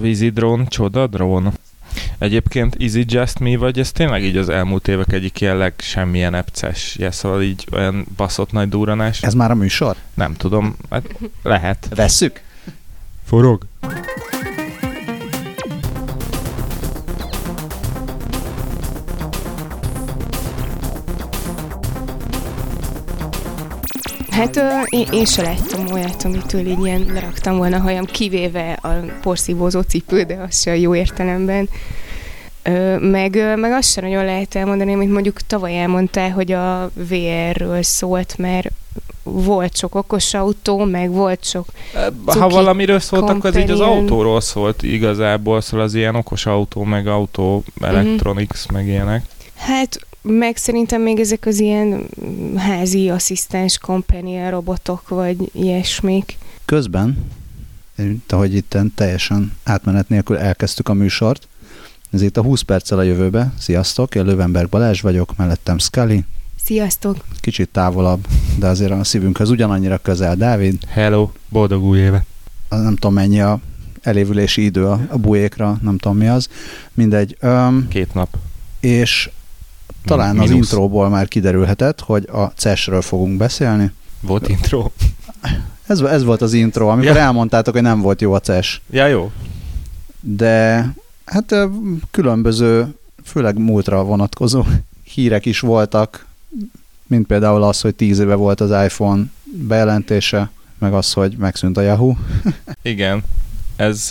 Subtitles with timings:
[0.00, 1.52] Vízi drón, csoda drón.
[2.18, 6.34] Egyébként Is it just me, vagy ez tényleg így az elmúlt évek egyik jelleg semmilyen
[6.34, 9.22] epces, ja, szóval így olyan baszott nagy duranás?
[9.22, 9.96] Ez már a műsor?
[10.14, 11.04] Nem tudom, hát
[11.42, 11.88] lehet.
[11.94, 12.42] Vesszük?
[13.24, 13.66] Forog.
[24.34, 28.88] Hát én, én se láttam olyat, amitől így ilyen leraktam volna a hajam, kivéve a
[29.20, 31.68] porszívózó cipő, de az se a jó értelemben.
[33.00, 38.34] Meg, meg azt sem nagyon lehet elmondani, amit mondjuk tavaly elmondtál, hogy a VR-ről szólt,
[38.38, 38.70] mert
[39.22, 41.66] volt sok okos autó, meg volt sok
[42.26, 46.46] Ha Cuki valamiről szólt, akkor ez így az autóról szólt igazából, szóval az ilyen okos
[46.46, 49.24] autó, meg autó, electronics, meg ilyenek.
[49.56, 52.06] Hát, meg szerintem még ezek az ilyen
[52.56, 56.38] házi asszisztens companion robotok, vagy ilyesmik.
[56.64, 57.24] Közben,
[58.28, 61.48] ahogy itt teljesen átmenet nélkül elkezdtük a műsort,
[62.10, 63.52] ez itt a 20 perccel a jövőbe.
[63.58, 66.24] Sziasztok, én Lövenberg Balázs vagyok, mellettem Scully,
[66.64, 67.24] Sziasztok!
[67.40, 68.26] kicsit távolabb,
[68.58, 72.24] de azért a szívünkhöz ugyanannyira közel Dávid, Hello, boldog új évet!
[72.68, 73.60] az nem tudom mennyi a
[74.02, 76.48] elévülési idő a, a buékra, nem tudom mi az,
[76.94, 77.36] mindegy.
[77.40, 78.36] Öm, Két nap.
[78.80, 79.30] és
[80.04, 80.70] talán az Mínusz.
[80.70, 83.92] intróból már kiderülhetett, hogy a CES-ről fogunk beszélni.
[84.20, 84.90] Volt intro?
[85.86, 87.20] Ez, ez volt az intro, amikor Ja.
[87.22, 88.80] elmondtátok, hogy nem volt jó a CES.
[88.90, 89.30] Ja, jó.
[90.20, 90.88] de
[91.24, 91.54] hát
[92.10, 94.64] különböző, főleg múltra vonatkozó
[95.14, 96.26] hírek is voltak,
[97.06, 101.80] mint például az, hogy tíz éve volt az iPhone bejelentése, meg az, hogy megszűnt a
[101.80, 102.14] Yahoo.
[102.82, 103.22] Igen.
[103.76, 104.08] Ez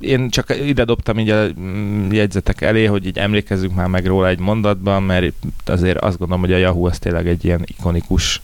[0.00, 4.28] én csak ide dobtam így a mm, jegyzetek elé, hogy így emlékezzünk már meg róla
[4.28, 5.34] egy mondatban, mert
[5.64, 8.40] azért azt gondolom, hogy a Yahoo az tényleg egy ilyen ikonikus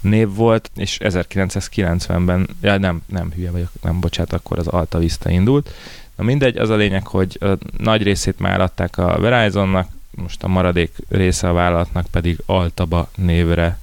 [0.00, 5.30] név volt, és 1990-ben, ja nem, nem hülye vagyok, nem bocsánat, akkor az Alta Vista
[5.30, 5.74] indult.
[6.16, 10.48] Na mindegy, az a lényeg, hogy a nagy részét már adták a Verizonnak, most a
[10.48, 13.78] maradék része a vállalatnak pedig Altaba névre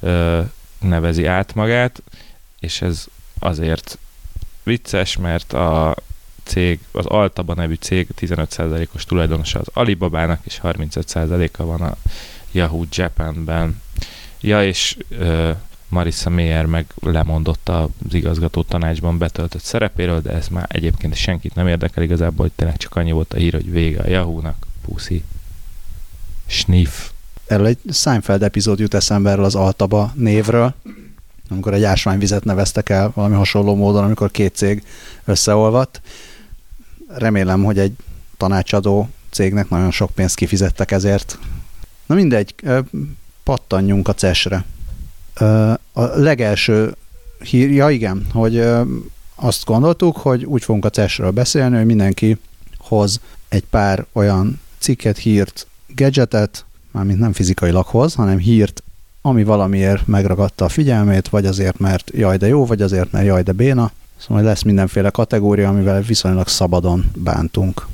[0.00, 0.40] ö,
[0.78, 2.02] nevezi át magát,
[2.60, 3.06] és ez
[3.38, 3.98] azért
[4.62, 5.96] vicces, mert a
[6.44, 11.96] cég, az Altaba nevű cég 15%-os tulajdonosa az Alibabának, és 35%-a van a
[12.52, 13.80] Yahoo Japanben.
[14.40, 15.50] Ja, és ö,
[15.88, 21.68] Marissa Mayer meg lemondott az igazgató tanácsban betöltött szerepéről, de ez már egyébként senkit nem
[21.68, 25.22] érdekel igazából, hogy tényleg csak annyi volt a hír, hogy vége a Yahoo-nak, puszi,
[26.46, 27.10] sniff.
[27.46, 30.74] Erről egy Seinfeld epizód jut eszembe erről az Altaba névről,
[31.48, 34.82] amikor egy ásványvizet neveztek el valami hasonló módon, amikor két cég
[35.24, 36.00] összeolvadt.
[37.14, 37.92] Remélem, hogy egy
[38.36, 41.38] tanácsadó cégnek nagyon sok pénzt kifizettek ezért.
[42.06, 42.54] Na mindegy,
[43.42, 44.64] pattanjunk a CES-re.
[45.92, 46.94] A legelső
[47.38, 48.64] hír, ja igen, hogy
[49.34, 52.38] azt gondoltuk, hogy úgy fogunk a CES-ről beszélni, hogy mindenki
[52.78, 58.82] hoz egy pár olyan cikket, hírt, gadgetet, mármint nem fizikailag hoz, hanem hírt,
[59.22, 63.42] ami valamiért megragadta a figyelmét, vagy azért, mert jaj de jó, vagy azért, mert jaj
[63.42, 63.92] de béna.
[64.26, 67.86] Szóval lesz mindenféle kategória, amivel viszonylag szabadon bántunk.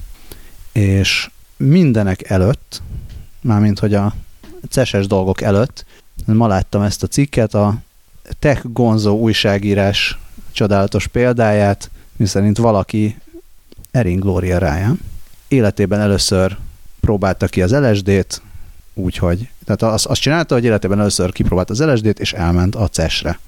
[0.73, 2.83] És mindenek előtt,
[3.41, 4.15] mármint hogy a
[4.69, 5.85] ceses dolgok előtt,
[6.27, 7.75] ma láttam ezt a cikket, a
[8.39, 10.19] Tech Gonzo újságírás
[10.53, 13.19] csodálatos példáját, miszerint valaki
[13.91, 15.01] Erin Gloria Ryan
[15.49, 16.57] életében először
[17.01, 18.43] próbálta ki az LSD-t,
[18.95, 23.39] úgyhogy, tehát azt, azt csinálta, hogy életében először kipróbált az LSD-t, és elment a CES-re.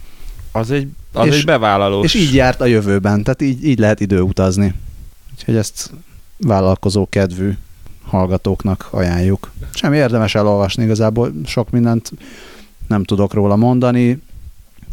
[0.53, 2.05] Az egy, az És- egy bevállalós.
[2.05, 4.75] És így járt a jövőben, tehát így, így lehet időutazni.
[5.37, 5.91] Úgyhogy ezt
[6.37, 7.53] vállalkozó kedvű
[8.07, 9.51] hallgatóknak ajánljuk.
[9.75, 12.13] Semmi érdemes elolvasni igazából, sok mindent
[12.89, 14.23] nem tudok róla mondani.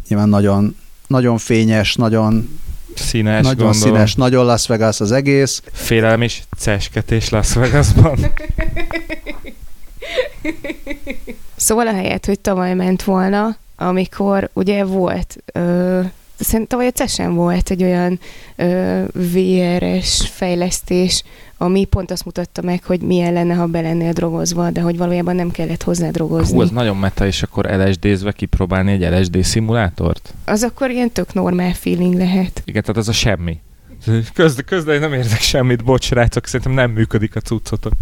[0.08, 0.76] Nyilván nagyon,
[1.06, 2.58] nagyon fényes, nagyon,
[2.94, 3.72] színes, nagyon gondolom.
[3.94, 5.62] színes, nagyon Las Vegas az egész.
[5.72, 8.18] Félelem és cesketés Las Vegasban.
[11.56, 16.00] Szóval a helyet, hogy tavaly ment volna, amikor ugye volt, ö,
[16.38, 18.20] szerintem tavaly a CES-en volt egy olyan
[18.56, 21.22] ö, VR-es fejlesztés,
[21.56, 25.36] ami pont azt mutatta meg, hogy milyen lenne, ha be lennél drogozva, de hogy valójában
[25.36, 26.54] nem kellett hozzá drogozni.
[26.54, 30.34] Hú, az nagyon meta, és akkor LSD-zve kipróbálni egy LSD szimulátort?
[30.44, 32.62] Az akkor ilyen tök normál feeling lehet.
[32.64, 33.60] Igen, tehát az a semmi.
[34.34, 37.92] Közde, közde nem érzek semmit, bocs, srácok, szerintem nem működik a cuccotok.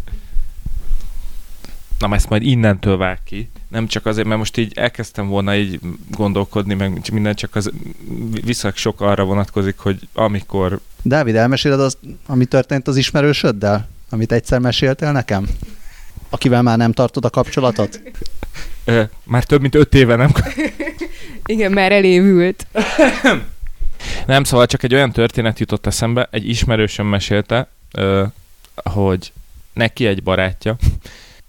[1.98, 3.50] Na, ezt majd innentől vág ki.
[3.68, 7.70] Nem csak azért, mert most így elkezdtem volna így gondolkodni, meg minden csak az
[8.44, 13.88] viszonylag sok arra vonatkozik, hogy amikor Dávid, elmeséled azt, ami történt az ismerősöddel?
[14.10, 15.48] Amit egyszer meséltél nekem?
[16.30, 18.00] Akivel már nem tartod a kapcsolatot?
[18.84, 20.32] ö, már több mint öt éve nem
[21.46, 22.66] Igen, már elévült.
[24.26, 28.24] Nem, szóval csak egy olyan történet jutott eszembe, egy ismerősöm mesélte, ö,
[28.74, 29.32] hogy
[29.72, 30.76] neki egy barátja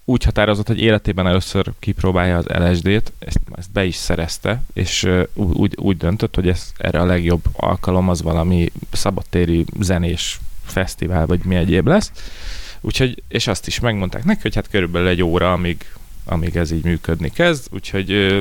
[0.10, 5.74] úgy határozott, hogy életében először kipróbálja az LSD-t, ezt, ezt be is szerezte, és úgy,
[5.80, 11.56] úgy döntött, hogy ez erre a legjobb alkalom az valami szabadtéri zenés fesztivál, vagy mi
[11.56, 12.12] egyéb lesz.
[12.82, 15.86] Úgyhogy, és azt is megmondták neki, hogy hát körülbelül egy óra, amíg,
[16.26, 18.40] amíg ez így működni kezd, úgyhogy ö,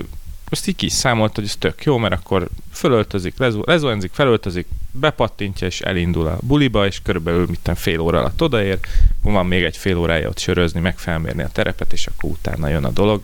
[0.48, 3.34] azt így kiszámolt, hogy ez tök jó, mert akkor fölöltözik,
[3.64, 4.66] lezuhenzik, felöltözik,
[5.00, 8.78] bepattintja, és elindul a buliba, és körülbelül mitten fél óra alatt odaér,
[9.22, 12.84] van még egy fél órája ott sörözni, meg felmérni a terepet, és akkor utána jön
[12.84, 13.22] a dolog.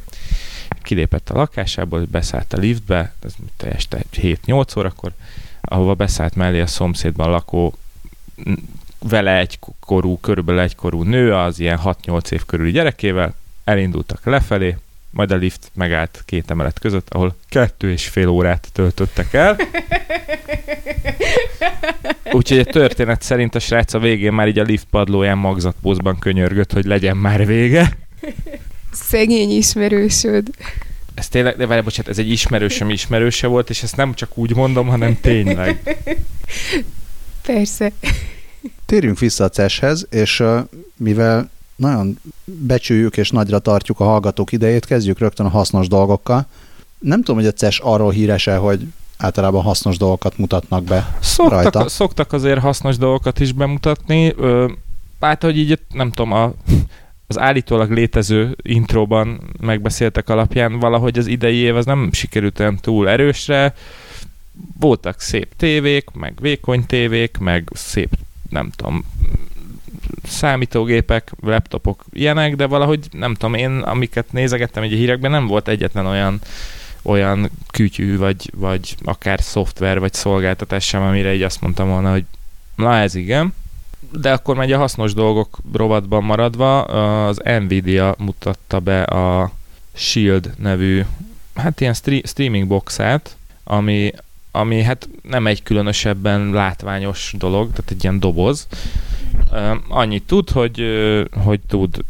[0.83, 5.13] Kilépett a lakásából, beszállt a liftbe, ez este 7-8 órakor,
[5.61, 7.75] ahova beszállt mellé a szomszédban lakó
[8.99, 13.35] vele egykorú, körülbelül egykorú nő, az ilyen 6-8 év körüli gyerekével,
[13.65, 14.77] elindultak lefelé,
[15.13, 19.57] majd a lift megállt két emelet között, ahol kettő és fél órát töltöttek el.
[22.33, 26.73] Úgyhogy a történet szerint a srác a végén már így a lift padlóján magzatpózban könyörgött,
[26.73, 27.97] hogy legyen már vége.
[28.93, 30.49] Szegény ismerősöd.
[31.15, 34.55] Ez tényleg, de várj, bocsánat, ez egy ismerősöm ismerőse volt, és ezt nem csak úgy
[34.55, 35.99] mondom, hanem tényleg.
[37.43, 37.93] Persze.
[38.87, 40.59] Térjünk vissza a CES-hez, és uh,
[40.97, 46.47] mivel nagyon becsüljük és nagyra tartjuk a hallgatók idejét, kezdjük rögtön a hasznos dolgokkal.
[46.99, 48.87] Nem tudom, hogy a CES arról híres-e, hogy
[49.17, 51.89] általában hasznos dolgokat mutatnak be szoktak, rajta.
[51.89, 54.35] Szoktak azért hasznos dolgokat is bemutatni.
[55.21, 56.53] Hát, hogy így nem tudom, a,
[57.27, 63.09] az állítólag létező intróban megbeszéltek alapján valahogy az idei év az nem sikerült olyan túl
[63.09, 63.75] erősre.
[64.79, 68.11] Voltak szép tévék, meg vékony tévék, meg szép,
[68.51, 69.05] nem tudom,
[70.33, 76.07] számítógépek, laptopok ilyenek, de valahogy nem tudom, én amiket nézegettem egy hírekben nem volt egyetlen
[76.07, 76.41] olyan
[77.03, 82.25] olyan kütyű, vagy, vagy akár szoftver, vagy szolgáltatás sem, amire így azt mondtam volna, hogy
[82.77, 83.55] na ez igen.
[84.13, 86.83] De akkor megy a hasznos dolgok rovatban maradva,
[87.27, 89.53] az Nvidia mutatta be a
[89.95, 91.05] Shield nevű,
[91.55, 91.95] hát ilyen
[92.25, 94.13] streaming boxát, ami,
[94.51, 98.67] ami hát nem egy különösebben látványos dolog, tehát egy ilyen doboz,
[99.89, 100.83] annyit tud, hogy,
[101.45, 102.05] hogy tud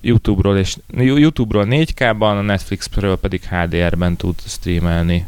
[0.00, 5.26] YouTube-ról, és YouTube-ról 4K-ban, a Netflixről pedig HDR-ben tud streamelni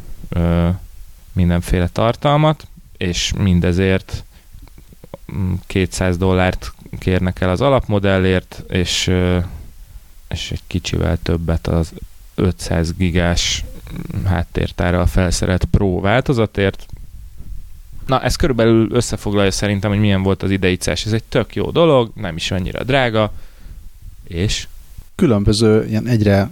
[1.33, 2.67] mindenféle tartalmat,
[2.97, 4.25] és mindezért
[5.67, 9.11] 200 mm, dollárt kérnek el az alapmodellért, és,
[10.29, 11.93] és egy kicsivel többet az
[12.35, 13.65] 500 gigás
[14.25, 16.87] háttértárral felszerelt Pro változatért,
[18.08, 21.06] Na, ez körülbelül összefoglalja szerintem, hogy milyen volt az idei CES.
[21.06, 23.32] Ez egy tök jó dolog, nem is annyira drága,
[24.25, 24.66] és...
[25.14, 26.50] Különböző, ilyen egyre,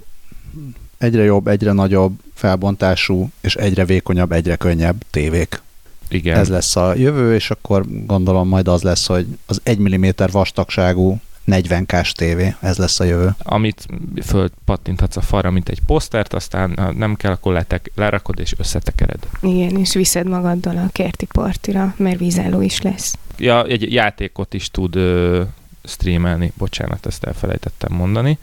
[0.99, 5.63] egyre jobb, egyre nagyobb felbontású, és egyre vékonyabb, egyre könnyebb tévék.
[6.09, 6.39] Igen.
[6.39, 11.21] Ez lesz a jövő, és akkor gondolom majd az lesz, hogy az 1 mm vastagságú
[11.47, 13.35] 40K-s tévé, ez lesz a jövő.
[13.39, 13.87] Amit
[14.25, 19.29] fölpattinthatsz a falra, mint egy posztert, aztán ha nem kell, akkor letek, lerakod és összetekered.
[19.41, 23.19] Igen, és viszed magaddal a kerti partira, mert vízálló is lesz.
[23.39, 25.43] Ja, egy játékot is tud ö,
[25.85, 28.39] streamelni, bocsánat, ezt elfelejtettem mondani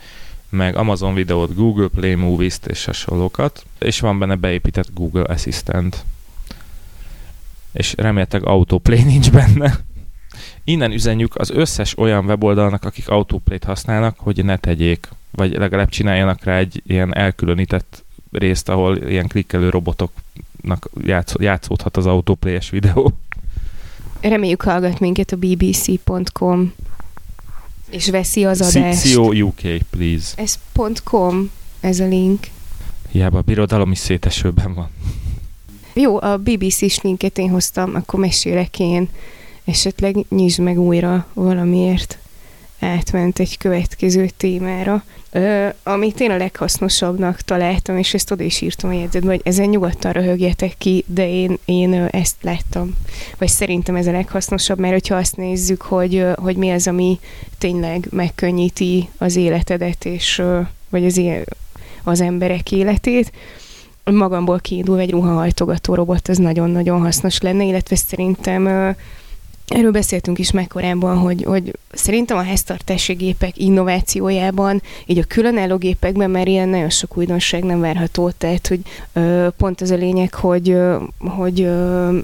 [0.53, 6.03] meg Amazon videót, Google Play Movies-t és hasonlókat, és van benne beépített Google Assistant.
[7.71, 9.77] És reméltek Autoplay nincs benne.
[10.63, 16.43] Innen üzenjük az összes olyan weboldalnak, akik Autoplay-t használnak, hogy ne tegyék, vagy legalább csináljanak
[16.43, 23.11] rá egy ilyen elkülönített részt, ahol ilyen klikkelő robotoknak játsz, játszódhat az autoplay-es videó.
[24.21, 26.73] Reméljük hallgat minket a bbc.com
[27.89, 29.01] és veszi az adást.
[29.01, 30.33] CO UK, please.
[30.35, 30.59] Ez
[31.03, 32.47] .com, ez a link.
[33.11, 34.89] Hiába a birodalom is szétesőben van.
[35.93, 39.09] Jó, a BBC-s linket én hoztam, akkor mesélek én
[39.65, 42.17] esetleg nyisd meg újra valamiért
[42.79, 48.89] átment egy következő témára, ö, amit én a leghasznosabbnak találtam, és ezt oda is írtam
[48.89, 52.91] a jegyzetbe, hogy ezen nyugodtan röhögjetek ki, de én, én ezt láttam.
[53.37, 57.19] Vagy szerintem ez a leghasznosabb, mert hogyha azt nézzük, hogy, hogy mi az, ami
[57.57, 60.41] tényleg megkönnyíti az életedet, és
[60.89, 61.21] vagy az,
[62.03, 63.31] az emberek életét,
[64.03, 68.95] magamból kiindul egy ruhahajtogató robot, az nagyon-nagyon hasznos lenne, illetve szerintem
[69.67, 75.77] Erről beszéltünk is meg korábban, hogy, hogy szerintem a háztartási gépek innovációjában, így a különálló
[75.77, 78.79] gépekben már ilyen nagyon sok újdonság nem várható, tehát hogy
[79.13, 82.17] ö, pont az a lényeg, hogy, ö, hogy ö,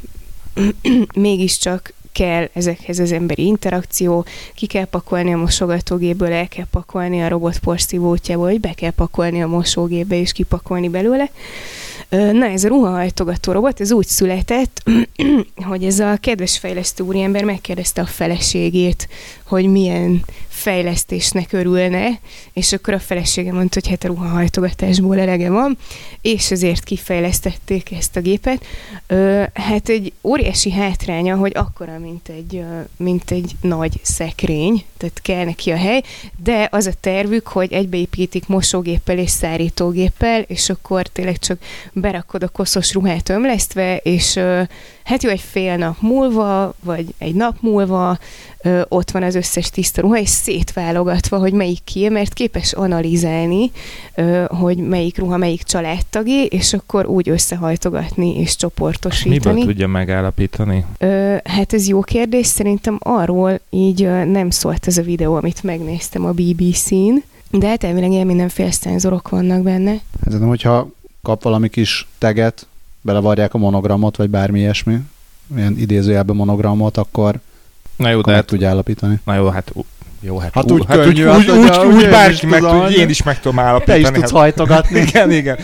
[1.15, 7.27] mégiscsak kell ezekhez az emberi interakció, ki kell pakolni a mosogatógéből, el kell pakolni a
[7.27, 11.29] robot porszívótjából, vagy be kell pakolni a mosógépbe és kipakolni belőle.
[12.10, 14.84] Na, ez a ruhahajtogató robot, ez úgy született,
[15.70, 19.08] hogy ez a kedves fejlesztő úriember megkérdezte a feleségét,
[19.44, 20.24] hogy milyen
[20.60, 22.20] fejlesztésnek örülne,
[22.54, 25.78] és akkor a felesége mondta, hogy hát a ruhahajtogatásból elege van,
[26.22, 28.66] és ezért kifejlesztették ezt a gépet.
[29.54, 32.63] Hát egy óriási hátránya, hogy akkora, mint egy,
[32.98, 36.04] mint egy nagy szekrény, tehát kell neki a hely,
[36.44, 41.58] de az a tervük, hogy egybeépítik mosógéppel és szárítógéppel, és akkor tényleg csak
[41.94, 44.39] berakod a koszos ruhát ömlesztve, és
[45.10, 48.18] hát jó, egy fél nap múlva, vagy egy nap múlva
[48.62, 53.72] ö, ott van az összes tiszta ruha, és szétválogatva, hogy melyik ki, mert képes analizálni,
[54.16, 59.54] ö, hogy melyik ruha melyik családtagé, és akkor úgy összehajtogatni és csoportosítani.
[59.54, 60.86] Miből tudja megállapítani?
[60.98, 65.63] Ö, hát ez jó kérdés, szerintem arról így ö, nem szólt ez a videó, amit
[65.63, 70.00] megnéztem a BBC-n, de hát elvileg ilyen mindenféle szenzorok vannak benne.
[70.25, 70.89] Ez nem, hogyha
[71.22, 72.68] kap valami kis teget,
[73.01, 74.98] belevarják a monogramot, vagy bármi ilyesmi,
[75.56, 77.39] ilyen idézőjelben monogramot, akkor
[77.96, 79.20] Na jó, de hát tudja állapítani.
[79.25, 79.74] Na jó, hát
[80.22, 82.91] jó, hát, hát úgy, hát könnyű, úgy, hát, úgy, úgy, úgy, úgy bárki meg tud,
[82.91, 84.01] én is meg tudom állapítani.
[84.01, 85.00] Te is tudsz hát, hajtogatni.
[85.08, 85.58] igen, igen.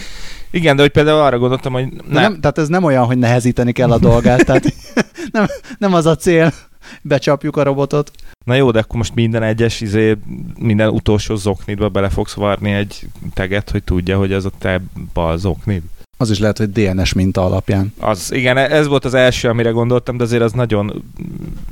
[0.51, 2.22] Igen, de hogy például arra gondoltam, hogy nem.
[2.22, 2.39] nem.
[2.39, 4.74] Tehát ez nem olyan, hogy nehezíteni kell a dolgát, tehát
[5.32, 5.46] nem,
[5.77, 6.54] nem az a cél,
[7.01, 8.12] becsapjuk a robotot.
[8.46, 10.18] Na jó, de akkor most minden egyes, izé,
[10.60, 14.82] minden utolsó zoknidba bele fogsz varni egy teget, hogy tudja, hogy az a te
[15.13, 15.82] bal zoknid.
[16.17, 17.93] Az is lehet, hogy DNS minta alapján.
[18.00, 21.03] Az, igen, ez volt az első, amire gondoltam, de azért az nagyon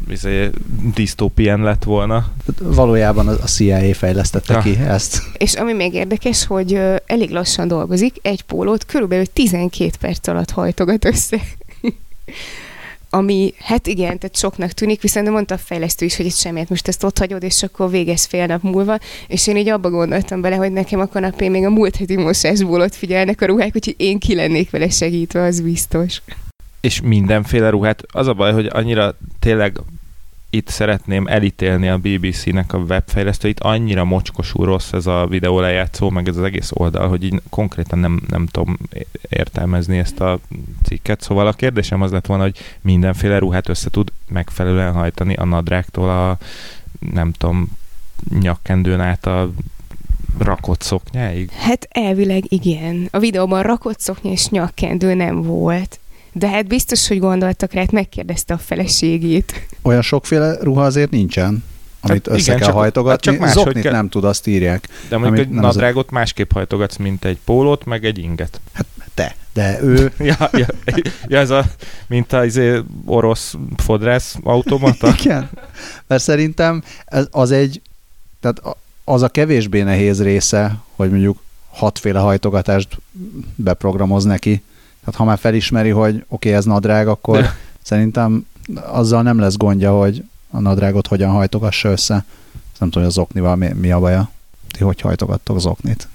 [0.10, 0.50] izé,
[0.94, 2.32] disztópián lett volna.
[2.62, 4.60] Valójában a CIA fejlesztette ja.
[4.60, 5.22] ki ezt.
[5.38, 11.06] És ami még érdekes, hogy elég lassan dolgozik, egy pólót körülbelül 12 perc alatt hajtogat
[11.06, 11.38] össze
[13.16, 16.70] ami, hát igen, tehát soknak tűnik, viszont mondta a fejlesztő is, hogy itt semmiért.
[16.70, 20.42] Most ezt ott hagyod, és akkor végez fél nap múlva, és én így abba gondoltam
[20.42, 23.96] bele, hogy nekem a kanapén még a múlt heti mosásból ott figyelnek a ruhák, úgyhogy
[23.98, 26.22] én ki lennék vele segítve, az biztos.
[26.82, 29.78] És mindenféle ruhát, az a baj, hogy annyira tényleg
[30.54, 36.28] itt szeretném elítélni a BBC-nek a webfejlesztőit, annyira mocskosú rossz ez a videó lejátszó, meg
[36.28, 38.78] ez az egész oldal, hogy így konkrétan nem, nem tudom
[39.30, 40.40] értelmezni ezt a
[40.84, 41.22] cikket.
[41.22, 46.10] Szóval a kérdésem az lett volna, hogy mindenféle ruhát össze tud megfelelően hajtani a nadrágtól
[46.10, 46.38] a
[47.12, 47.68] nem tudom,
[48.40, 49.52] nyakkendőn át a
[50.38, 51.52] rakott szoknyáig?
[51.52, 53.08] Hát elvileg igen.
[53.12, 56.00] A videóban rakott szoknya és nyakkendő nem volt.
[56.34, 59.68] De hát biztos, hogy gondoltak rá, hát megkérdezte a feleségét.
[59.82, 61.64] Olyan sokféle ruha azért nincsen,
[62.02, 63.12] amit hát össze igen, kell csak, hajtogatni.
[63.12, 63.92] Hát csak más, Zoknit kell...
[63.92, 64.88] nem tud, azt írják.
[65.10, 66.14] De mondjuk egy nadrágot a...
[66.14, 68.62] másképp hajtogatsz, mint egy pólót, meg egy inget.
[68.74, 70.12] Hát te, de ő...
[70.20, 70.68] ja, ja,
[71.28, 71.66] ja, ez a,
[72.08, 75.14] mint az izé orosz fodrász automata.
[75.20, 75.50] igen,
[76.08, 77.82] mert szerintem ez, az egy,
[78.40, 78.62] tehát
[79.04, 82.98] az a kevésbé nehéz része, hogy mondjuk hatféle hajtogatást
[83.56, 84.62] beprogramoz neki,
[85.04, 87.56] tehát ha már felismeri, hogy oké, okay, ez nadrág, akkor De.
[87.82, 88.46] szerintem
[88.76, 92.14] azzal nem lesz gondja, hogy a nadrágot hogyan hajtogassa össze.
[92.80, 94.32] Nem tudom, hogy az oknival mi, mi a baja.
[94.72, 96.08] Ti hogy hajtogattok az oknit?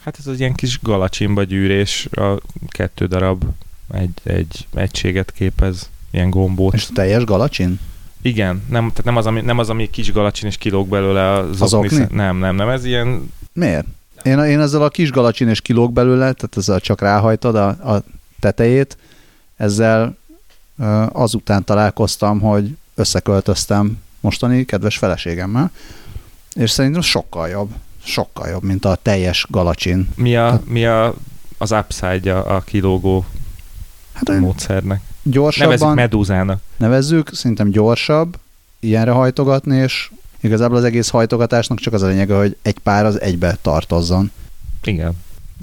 [0.00, 3.44] Hát ez az ilyen kis galacsimba gyűrés, a kettő darab
[3.92, 6.74] egy, egy egységet képez, ilyen gombót.
[6.74, 7.80] És teljes galacsin?
[8.22, 11.60] Igen, nem, tehát nem az, ami, nem az, ami kis galacsin és kilóg belőle az,
[11.60, 12.02] az okni.
[12.02, 12.16] okni.
[12.16, 13.32] Nem, nem, nem, ez ilyen...
[13.52, 13.86] Miért?
[14.22, 18.02] Én, én ezzel a kis galacsin és kilóg belőle, tehát ezzel csak ráhajtod a, a
[18.44, 18.96] tetejét.
[19.56, 20.16] Ezzel
[21.12, 25.70] azután találkoztam, hogy összeköltöztem mostani kedves feleségemmel,
[26.54, 27.70] és szerintem sokkal jobb.
[28.04, 30.08] Sokkal jobb, mint a teljes galacsin.
[30.16, 31.14] Mi, a, mi a,
[31.58, 33.24] az upside a, a kilógó
[34.12, 35.00] hát, módszernek?
[35.22, 35.68] Gyorsabban.
[35.68, 36.60] Nevezzük medúzának.
[36.76, 38.36] Nevezzük, szerintem gyorsabb
[38.80, 40.10] ilyenre hajtogatni, és
[40.40, 44.30] igazából az egész hajtogatásnak csak az a lényege, hogy egy pár az egybe tartozzon.
[44.82, 45.12] Igen.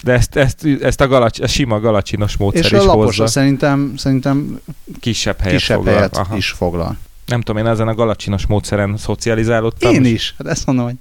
[0.03, 3.27] De ezt, ezt, ezt a, galacs, a sima galacsinos módszer és is a hozza.
[3.27, 4.59] szerintem, szerintem
[4.99, 5.95] kisebb helyet, kisebb foglal.
[5.95, 6.35] helyet Aha.
[6.35, 6.97] is foglal.
[7.25, 9.93] Nem tudom, én ezen a galacsinos módszeren szocializálódtam.
[9.93, 10.33] Én is.
[10.37, 10.95] Hát ezt mondom, hogy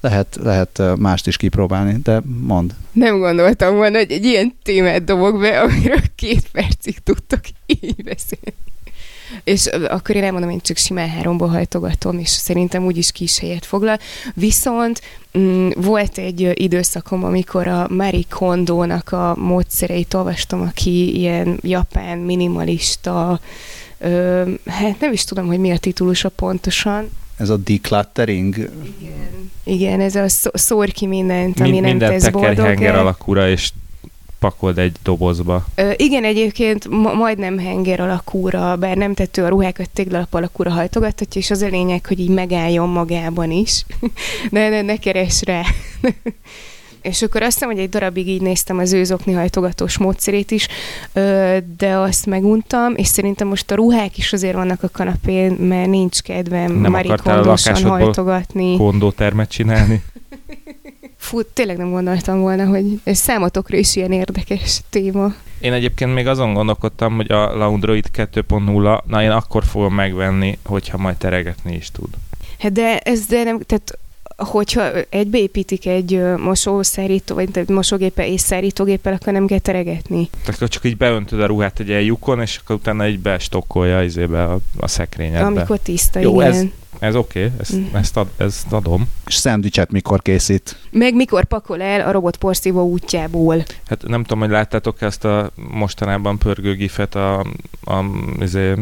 [0.00, 2.74] lehet, lehet mást is kipróbálni, de mond.
[2.92, 8.54] Nem gondoltam volna, hogy egy ilyen témát dobok be, amiről két percig tudtok így beszélni.
[9.44, 13.98] És akkor én elmondom, én csak simán háromból hajtogatom, és szerintem úgyis kis helyet foglal.
[14.34, 15.00] Viszont
[15.38, 23.40] mm, volt egy időszakom, amikor a Marie Kondo-nak a módszereit olvastam, aki ilyen japán minimalista,
[23.98, 28.54] ö, hát nem is tudom, hogy mi a titulusa pontosan, ez a decluttering?
[29.00, 32.82] Igen, igen ez a szór ki mindent, ami Mind, nem tesz boldog.
[32.82, 33.70] alakúra, és
[34.44, 35.64] pakold egy dobozba.
[35.74, 41.40] Ö, igen, egyébként ma- majdnem henger alakúra, bár nem tettő a ruhákat téglalap alakúra hajtogathatja,
[41.40, 43.84] és az a lényeg, hogy így megálljon magában is.
[44.50, 45.62] de ne, ne keres rá.
[47.02, 50.68] És akkor azt hiszem, hogy egy darabig így néztem az őzokni hajtogatós módszerét is,
[51.76, 56.20] de azt meguntam, és szerintem most a ruhák is azért vannak a kanapén, mert nincs
[56.20, 58.76] kedvem Nem marikondosan hajtogatni.
[58.76, 60.02] kondótermet csinálni?
[61.24, 65.34] Fú, tényleg nem gondoltam volna, hogy ez számotokra is ilyen érdekes téma.
[65.60, 70.98] Én egyébként még azon gondolkodtam, hogy a Laundroid 2.0, na én akkor fogom megvenni, hogyha
[70.98, 72.08] majd teregetni is tud.
[72.58, 73.98] Hát de ez de nem, tehát
[74.36, 80.28] hogyha egybeépítik egy mosószárító, vagy egy mosógépe és szárítógéppel, akkor nem kell teregetni.
[80.40, 84.02] Tehát akkor csak így beöntöd a ruhát egy ilyen lyukon, és akkor utána így bestokkolja
[84.02, 85.46] izébe a, a szekrényedbe.
[85.46, 86.52] Amikor tiszta, Jó, igen.
[86.52, 86.64] ez,
[86.98, 87.94] ez oké, okay, ezt, mm.
[87.94, 89.08] ezt, ad, ezt adom.
[89.26, 90.76] És szendvicset mikor készít?
[90.90, 93.64] Meg mikor pakol el a robot porszívó útjából.
[93.86, 97.44] Hát nem tudom, hogy láttátok ezt a mostanában pörgő gifet a, a,
[97.84, 98.04] a
[98.40, 98.74] izé,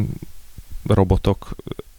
[0.87, 1.55] robotok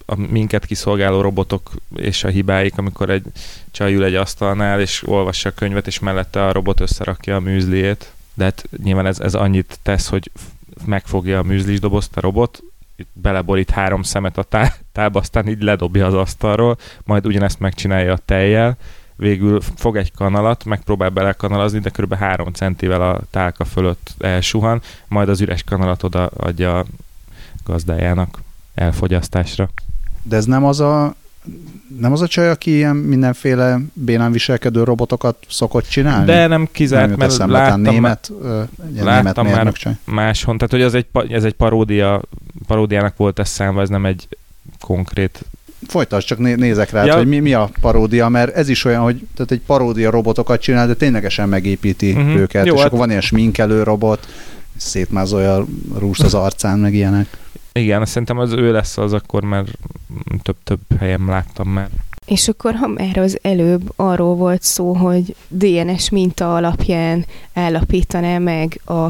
[0.05, 3.24] a minket kiszolgáló robotok és a hibáik, amikor egy
[3.72, 8.12] csaj ül egy asztalnál, és olvassa a könyvet, és mellette a robot összerakja a műzliét.
[8.34, 10.32] De hát nyilván ez, ez annyit tesz, hogy
[10.86, 12.63] megfogja a műzlis dobozt a robot,
[13.13, 18.19] beleborít három szemet a tá- tába, aztán így ledobja az asztalról, majd ugyanezt megcsinálja a
[18.25, 18.77] tejjel,
[19.15, 22.13] végül fog egy kanalat, megpróbál belekanalazni, de kb.
[22.13, 26.85] három centivel a tálka fölött elsuhan, majd az üres kanalat oda adja a
[27.65, 28.41] gazdájának
[28.73, 29.69] elfogyasztásra.
[30.21, 31.15] De ez nem az a
[32.00, 36.25] nem az a csaj, aki ilyen mindenféle bénán viselkedő robotokat szokott csinálni?
[36.25, 38.31] De nem kizárt, nem mert láttam, német,
[39.00, 39.93] láttam német már csaj.
[40.03, 40.57] máshon.
[40.57, 42.21] Tehát, hogy ez egy, ez egy paródia,
[42.67, 44.27] paródiának volt ez számva, ez nem egy
[44.79, 45.45] konkrét
[45.88, 47.15] Folytasd, csak né- nézek rá, ja.
[47.15, 50.88] hogy mi, mi a paródia, mert ez is olyan, hogy tehát egy paródia robotokat csinál,
[50.88, 52.35] de ténylegesen megépíti uh-huh.
[52.35, 52.88] őket, Jó, és hát...
[52.88, 54.27] akkor van ilyen sminkelő robot,
[54.77, 55.65] szétmázolja
[55.97, 57.38] rúst az arcán, meg ilyenek.
[57.74, 59.77] Igen, szerintem az ő lesz az akkor, mert
[60.42, 61.89] több-több helyen láttam már.
[62.25, 68.82] És akkor, ha már az előbb arról volt szó, hogy DNS minta alapján állapítaná meg
[68.86, 69.03] a,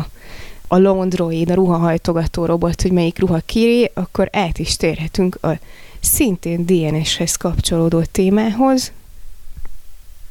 [0.68, 5.60] a Londroid, a ruhahajtogató robot, hogy melyik ruha kiré, akkor át is térhetünk a
[6.00, 8.92] szintén DNS-hez kapcsolódó témához,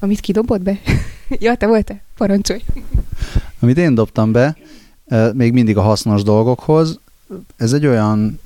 [0.01, 0.79] amit kidobott be?
[1.29, 2.01] ja, te voltál?
[2.17, 2.63] Parancsolj!
[3.61, 4.57] Amit én dobtam be,
[5.33, 7.01] még mindig a hasznos dolgokhoz,
[7.57, 8.41] ez egy olyan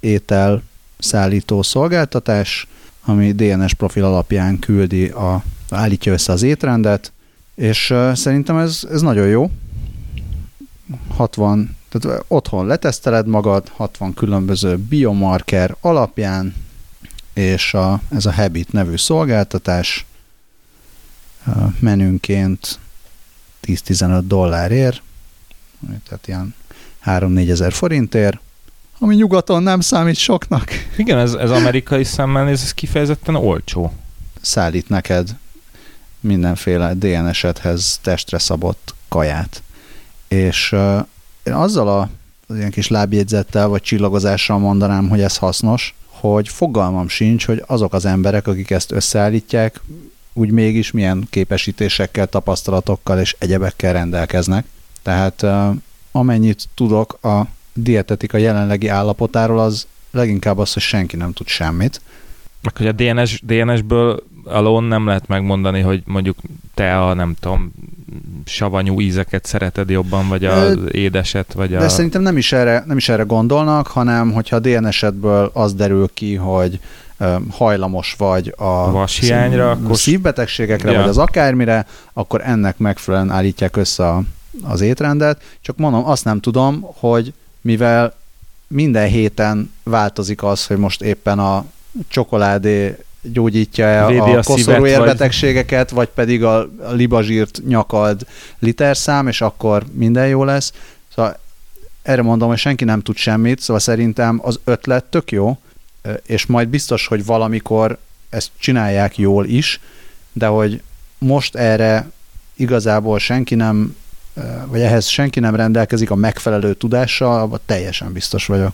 [0.00, 0.62] étel
[0.98, 2.66] szállító szolgáltatás,
[3.04, 7.12] ami DNS profil alapján küldi, a, állítja össze az étrendet,
[7.54, 9.50] és szerintem ez, ez nagyon jó.
[11.16, 16.54] 60, tehát otthon leteszteled magad, 60 különböző biomarker alapján,
[17.32, 20.06] és a, ez a Habit nevű szolgáltatás
[21.78, 22.78] menünként
[23.66, 25.02] 10-15 dollárért,
[26.08, 26.54] tehát ilyen
[27.06, 28.38] 3-4 ezer forintért,
[28.98, 30.70] ami nyugaton nem számít soknak.
[30.96, 33.92] Igen, ez, ez amerikai szemmel néz, ez kifejezetten olcsó.
[34.40, 35.36] Szállít neked
[36.20, 39.62] mindenféle DNS-edhez testre szabott kaját.
[40.28, 40.98] És uh,
[41.42, 42.08] én azzal a
[42.50, 47.92] az ilyen kis lábjegyzettel vagy csillagozással mondanám, hogy ez hasznos, hogy fogalmam sincs, hogy azok
[47.92, 49.80] az emberek, akik ezt összeállítják,
[50.32, 54.64] úgy mégis milyen képesítésekkel, tapasztalatokkal és egyebekkel rendelkeznek.
[55.02, 55.46] Tehát
[56.12, 62.00] amennyit tudok a dietetika jelenlegi állapotáról, az leginkább az, hogy senki nem tud semmit.
[62.62, 66.36] Meg hogy a DNS, DNS-ből alón nem lehet megmondani, hogy mondjuk
[66.74, 67.72] te a, nem tudom,
[68.44, 71.88] savanyú ízeket szereted jobban, vagy az édeset, vagy De a...
[71.88, 76.34] szerintem nem is, erre, nem is erre gondolnak, hanem hogyha a DNS-edből az derül ki,
[76.34, 76.80] hogy
[77.50, 79.96] hajlamos vagy a vashiányra, szív, akkor...
[79.96, 81.00] szívbetegségekre, ja.
[81.00, 84.22] vagy az akármire, akkor ennek megfelelően állítják össze a
[84.62, 88.14] az étrendet, csak mondom, azt nem tudom, hogy mivel
[88.66, 91.64] minden héten változik az, hogy most éppen a
[92.08, 95.98] csokoládé gyógyítja a, a koszorú érbetegségeket, vagy...
[95.98, 98.26] vagy pedig a, a libazsírt nyakad
[98.58, 100.72] literszám, és akkor minden jó lesz.
[101.14, 101.38] Szóval
[102.02, 105.58] erre mondom, hogy senki nem tud semmit, szóval szerintem az ötlet tök jó,
[106.26, 109.80] és majd biztos, hogy valamikor ezt csinálják jól is,
[110.32, 110.82] de hogy
[111.18, 112.10] most erre
[112.56, 113.96] igazából senki nem
[114.66, 118.72] vagy ehhez senki nem rendelkezik a megfelelő tudással, abban teljesen biztos vagyok.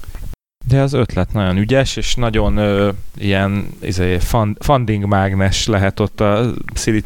[0.68, 6.20] De az ötlet nagyon ügyes, és nagyon ö, ilyen izé, fund, funding mágnes lehet ott
[6.20, 6.54] a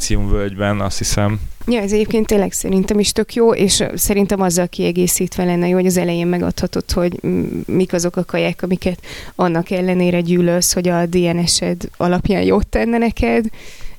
[0.08, 1.40] völgyben, azt hiszem.
[1.66, 5.86] Ja, ez egyébként tényleg szerintem is tök jó, és szerintem azzal kiegészítve lenne jó, hogy
[5.86, 7.20] az elején megadhatod, hogy
[7.66, 9.00] mik azok a kaják, amiket
[9.34, 13.44] annak ellenére gyűlölsz, hogy a DNS-ed alapján jót tenne neked,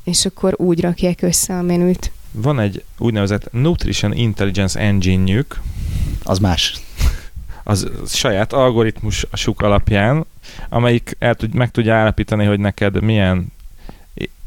[0.04, 2.12] és akkor úgy rakják össze a menüt.
[2.32, 5.62] Van egy úgynevezett Nutrition Intelligence Engine-jük.
[6.24, 6.80] Az más.
[7.64, 10.26] Az saját algoritmus a suk alapján,
[10.70, 13.52] amelyik el tud, meg tudja állapítani, hogy neked milyen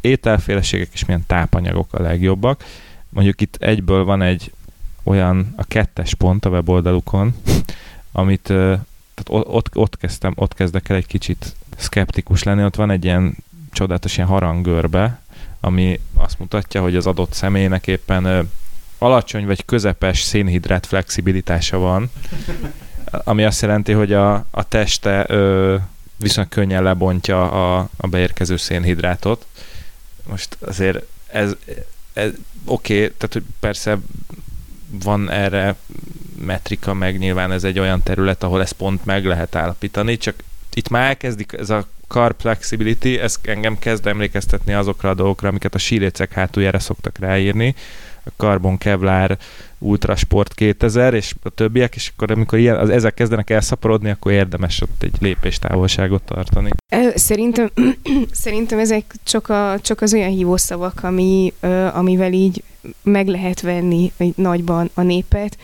[0.01, 2.65] ételféleségek és milyen tápanyagok a legjobbak.
[3.09, 4.53] mondjuk itt egyből van egy
[5.03, 7.35] olyan a kettes pont a weboldalukon,
[8.13, 8.43] amit
[9.15, 13.37] tehát ott, ott, kezdtem, ott kezdek el egy kicsit szkeptikus lenni, ott van egy ilyen
[13.73, 15.21] csodálatos ilyen harangörbe,
[15.65, 18.51] ami azt mutatja, hogy az adott személynek éppen
[18.99, 22.11] alacsony vagy közepes szénhidrát flexibilitása van,
[23.11, 25.77] ami azt jelenti, hogy a, a teste ö,
[26.17, 29.47] viszonylag könnyen lebontja a, a beérkező szénhidrátot.
[30.29, 31.57] Most azért ez,
[32.13, 32.31] ez
[32.65, 33.99] oké, okay, tehát hogy persze
[34.91, 35.77] van erre
[36.41, 40.35] metrika, meg nyilván ez egy olyan terület, ahol ezt pont meg lehet állapítani, csak
[40.77, 45.75] itt már elkezdik ez a carb flexibility, ez engem kezd emlékeztetni azokra a dolgokra, amiket
[45.75, 47.75] a sílécek hátuljára szoktak ráírni,
[48.25, 49.37] a Carbon Kevlar
[49.79, 54.81] Ultrasport 2000, és a többiek, és akkor amikor ilyen, az, ezek kezdenek elszaporodni, akkor érdemes
[54.81, 56.71] ott egy lépéstávolságot tartani.
[57.15, 57.71] Szerintem,
[58.45, 61.53] szerintem ezek csak, a, csak az olyan hívószavak, ami,
[61.93, 62.63] amivel így
[63.03, 65.57] meg lehet venni nagyban a népet.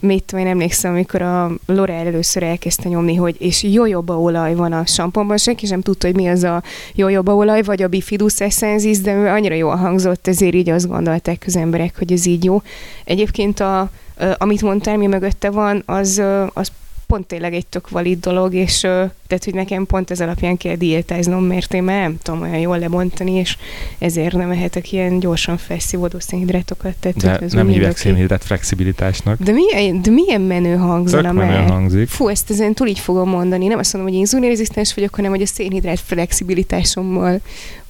[0.00, 4.72] Mit tudom, én emlékszem, amikor a L'Oreal először elkezdte nyomni, hogy és jojoba olaj van
[4.72, 6.62] a samponban, senki sem tudta, hogy mi az a
[6.94, 11.56] jojoba olaj, vagy a bifidus essensis, de annyira jól hangzott, ezért így azt gondolták az
[11.56, 12.62] emberek, hogy ez így jó.
[13.04, 13.90] Egyébként a,
[14.38, 16.70] amit mondtál, mi mögötte van, az, az
[17.12, 21.44] pont tényleg egy tök valid dolog, és tehát, hogy nekem pont ez alapján kell diétáznom,
[21.44, 23.56] mert én már nem tudom olyan jól lebontani, és
[23.98, 26.94] ezért nem ehetek ilyen gyorsan felszívódó szénhidrátokat.
[27.00, 29.38] Tehát, de ez nem hívják szénhidrát flexibilitásnak.
[29.42, 31.46] De milyen, de milyen menő hangzana már.
[31.46, 32.08] Menő hangzik.
[32.08, 33.66] Fú, ezt ezen túl így fogom mondani.
[33.66, 37.40] Nem azt mondom, hogy inzulinrezisztens vagyok, hanem hogy a szénhidrát flexibilitásommal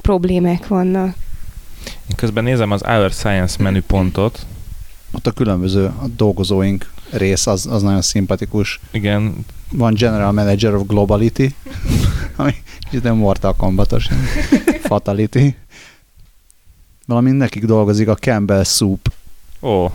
[0.01, 1.15] problémák vannak.
[1.85, 4.47] Én közben nézem az Our Science menüpontot.
[5.13, 8.81] Ott a különböző a dolgozóink rész, az, az nagyon szimpatikus.
[8.91, 9.45] Igen.
[9.73, 11.55] Van General Manager of Globality,
[12.37, 14.09] ami kicsit nem Mortal Kombatos,
[14.89, 15.57] Fatality.
[17.07, 19.13] Valamint nekik dolgozik a Campbell Soup
[19.61, 19.91] oh.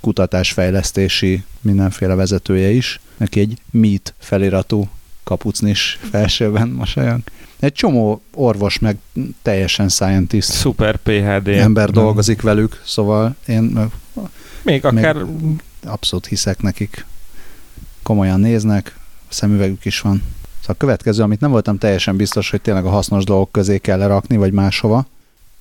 [0.00, 3.00] kutatásfejlesztési mindenféle vezetője is.
[3.16, 4.88] Neki egy meat feliratú
[5.28, 7.20] kapucnis felsőben mosolyog.
[7.60, 8.96] Egy csomó orvos, meg
[9.42, 13.90] teljesen scientist Super PHD ember dolgozik velük, szóval én
[14.62, 17.06] még akár még abszolút hiszek nekik.
[18.02, 18.96] Komolyan néznek,
[19.28, 20.22] szemüvegük is van.
[20.60, 23.98] Szóval a következő, amit nem voltam teljesen biztos, hogy tényleg a hasznos dolgok közé kell
[23.98, 25.06] lerakni, vagy máshova,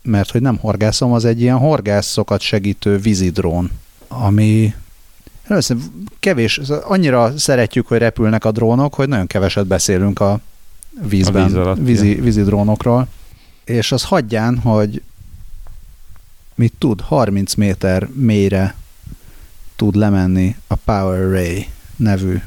[0.01, 3.71] mert hogy nem horgászom, az egy ilyen horgászokat segítő vízidrón,
[4.08, 4.73] ami
[5.47, 5.77] először
[6.19, 10.39] kevés, annyira szeretjük, hogy repülnek a drónok, hogy nagyon keveset beszélünk a
[11.07, 13.07] vízben, a víz alatt, vízi, vízi drónokról,
[13.63, 15.01] és az hagyján, hogy
[16.55, 18.75] mit tud, 30 méter mélyre
[19.75, 22.41] tud lemenni a Power Ray nevű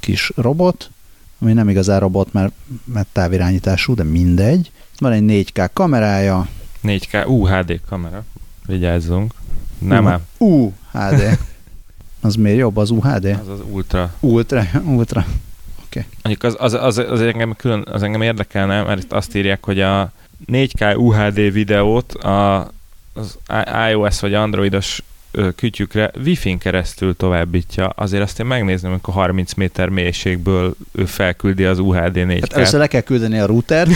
[0.00, 0.90] kis robot,
[1.38, 2.52] ami nem igazán robot, mert,
[2.84, 4.70] mert távirányítású, de mindegy.
[4.98, 6.48] Van egy 4K kamerája.
[6.84, 8.24] 4K UHD kamera.
[8.66, 9.34] Vigyázzunk.
[9.80, 10.20] Nem ám.
[10.38, 11.38] UHD.
[12.22, 13.24] Az miért jobb az UHD?
[13.24, 14.12] Az az Ultra.
[14.20, 14.66] Ultra,
[14.96, 15.26] Ultra.
[15.84, 16.06] Oké.
[16.24, 16.36] Okay.
[16.50, 20.12] Az, az, az, az, engem külön, az engem érdekelne, mert itt azt írják, hogy a
[20.46, 22.70] 4K UHD videót a
[23.12, 23.38] az
[23.90, 25.02] iOS vagy Androidos
[25.56, 31.78] kütyükre Wi-Fi-n keresztül továbbítja, azért azt én megnézném, amikor 30 méter mélységből ő felküldi az
[31.78, 33.88] UHD 4 hát először le kell küldeni a router.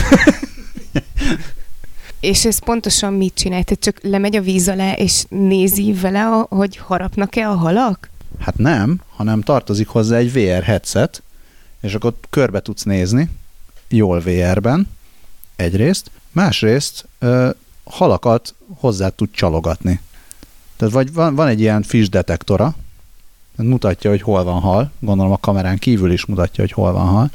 [2.25, 3.65] és ez pontosan mit csinál?
[3.65, 8.11] Tehát csak lemegy a víz alá, és nézi vele, hogy harapnak-e a halak?
[8.39, 11.23] Hát nem, hanem tartozik hozzá egy VR headset,
[11.81, 13.31] és akkor körbe tudsz nézni,
[13.89, 14.89] jól VR-ben,
[15.57, 17.51] egyrészt, másrészt ö,
[17.85, 20.01] halakat hozzá tud csalogatni.
[20.77, 22.75] Tehát vagy van, van egy ilyen fish detektora,
[23.57, 27.31] mutatja, hogy hol van hal, gondolom a kamerán kívül is mutatja, hogy hol van hal.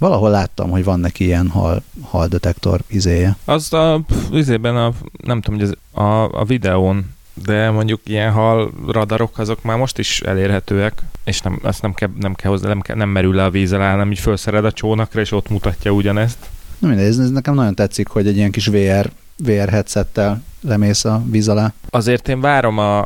[0.00, 3.36] Valahol láttam, hogy van neki ilyen hal, hal detektor izéje.
[3.44, 4.00] Az a
[4.32, 4.92] izében a,
[5.24, 9.98] nem tudom, hogy ez a, a videón, de mondjuk ilyen hal radarok, azok már most
[9.98, 13.44] is elérhetőek, és nem, azt nem kell, nem kell hozzá, nem, kell, nem merül le
[13.44, 16.38] a víz alá, nem így felszered a csónakra, és ott mutatja ugyanezt.
[16.78, 21.04] Na mindegy, ez, ez nekem nagyon tetszik, hogy egy ilyen kis VR VR headsettel lemész
[21.04, 21.72] a víz alá.
[21.90, 22.98] Azért én várom a,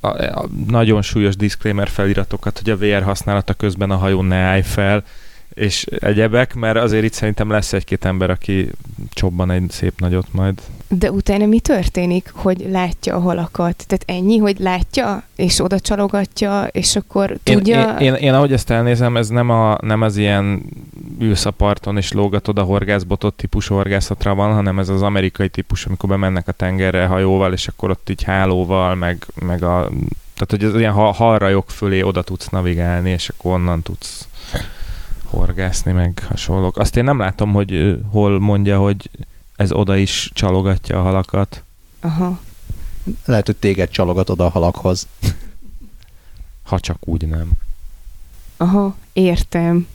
[0.00, 4.62] a, a nagyon súlyos disclaimer feliratokat, hogy a VR használata közben a hajón ne állj
[4.62, 5.04] fel,
[5.54, 8.70] és egyebek, mert azért itt szerintem lesz egy-két ember, aki
[9.10, 10.60] csobban egy szép nagyot majd.
[10.88, 13.84] De utána mi történik, hogy látja a halakat?
[13.86, 17.80] Tehát ennyi, hogy látja, és oda csalogatja, és akkor tudja...
[17.80, 20.62] Én, én, én, én ahogy ezt elnézem, ez nem, a, nem az ilyen
[21.18, 25.86] ülsz a parton és lógatod a horgászbotot típusú horgászatra van, hanem ez az amerikai típus,
[25.86, 29.90] amikor bemennek a tengerre hajóval, és akkor ott így hálóval, meg, meg a...
[30.34, 34.26] Tehát, hogy az ilyen halrajok fölé oda tudsz navigálni, és akkor onnan tudsz
[35.32, 36.76] horgászni, meg hasonlók.
[36.76, 39.10] Azt én nem látom, hogy hol mondja, hogy
[39.56, 41.62] ez oda is csalogatja a halakat.
[42.00, 42.40] Aha.
[43.24, 45.06] Lehet, hogy téged csalogatod a halakhoz.
[46.62, 47.50] Ha csak úgy nem.
[48.56, 49.86] Aha, értem.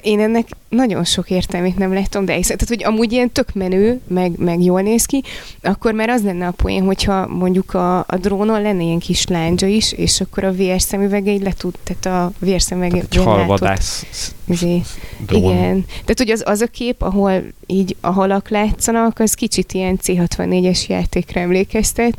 [0.00, 4.00] Én ennek nagyon sok értelmét nem látom, de hiszem, tehát, hogy amúgy ilyen tök menő,
[4.06, 5.22] meg, meg jól néz ki,
[5.62, 9.66] akkor már az lenne a poén, hogyha mondjuk a, a drónon lenne ilyen kis láncsa
[9.66, 14.06] is, és akkor a VR szemüvege így le tud, tehát a VR szemüvege egy halvadász
[14.48, 14.82] Izé,
[15.26, 15.42] drón.
[15.42, 15.84] Igen.
[15.88, 20.86] Tehát ugye az, az a kép, ahol így a halak látszanak, az kicsit ilyen C64-es
[20.86, 22.18] játékra emlékeztet,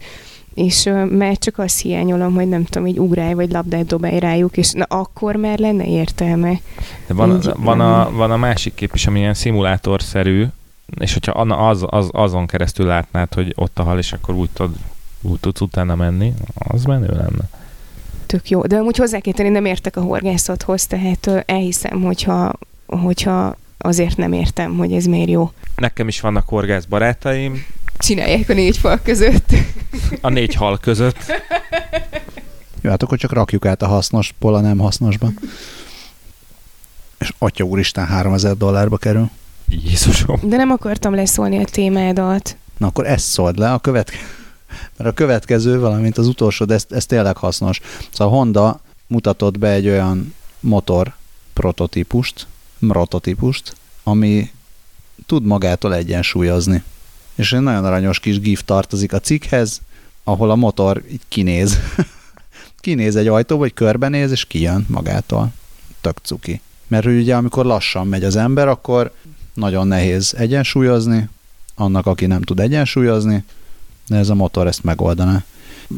[0.57, 4.57] és ö, már csak azt hiányolom, hogy nem tudom, így ugrálj vagy labdát dobálj rájuk,
[4.57, 6.59] és na akkor már lenne értelme.
[7.07, 10.45] De van, Így, van, a, van a másik kép is, ami ilyen szimulátorszerű,
[10.99, 14.75] és hogyha az, az, azon keresztül látnád, hogy ott a hal, és akkor úgy, tud,
[15.21, 17.49] úgy tudsz utána menni, az menő lenne.
[18.25, 18.61] Tök jó.
[18.61, 22.53] De amúgy hozzá kell tenni, nem értek a horgászathoz, tehát elhiszem, hogyha,
[22.85, 25.51] hogyha azért nem értem, hogy ez miért jó.
[25.75, 27.65] Nekem is vannak horgász barátaim,
[27.97, 29.49] Csinálják a négy fal között.
[30.21, 31.17] a négy hal között.
[32.81, 35.29] Jó, hát akkor csak rakjuk át a hasznosból a nem hasznosba.
[37.19, 39.29] És atya úristen 3000 dollárba kerül.
[39.69, 40.39] Jézusom.
[40.43, 42.57] De nem akartam leszólni a témádat.
[42.77, 44.21] Na akkor ezt szóld le, a következő,
[44.97, 47.79] mert a következő, valamint az utolsó, de ez, ez tényleg hasznos.
[48.11, 51.13] Szóval a Honda mutatott be egy olyan motor
[51.53, 52.47] prototípust,
[52.79, 54.51] prototípust, ami
[55.25, 56.83] tud magától egyensúlyozni.
[57.37, 59.81] És egy nagyon aranyos kis gif tartozik a cikkhez,
[60.23, 61.79] ahol a motor így kinéz.
[62.79, 65.53] kinéz egy ajtó, vagy körbenéz, és kijön magától.
[66.01, 66.61] Tök cuki.
[66.87, 69.11] Mert hogy ugye amikor lassan megy az ember, akkor
[69.53, 71.29] nagyon nehéz egyensúlyozni,
[71.75, 73.43] annak, aki nem tud egyensúlyozni,
[74.07, 75.43] de ez a motor ezt megoldaná.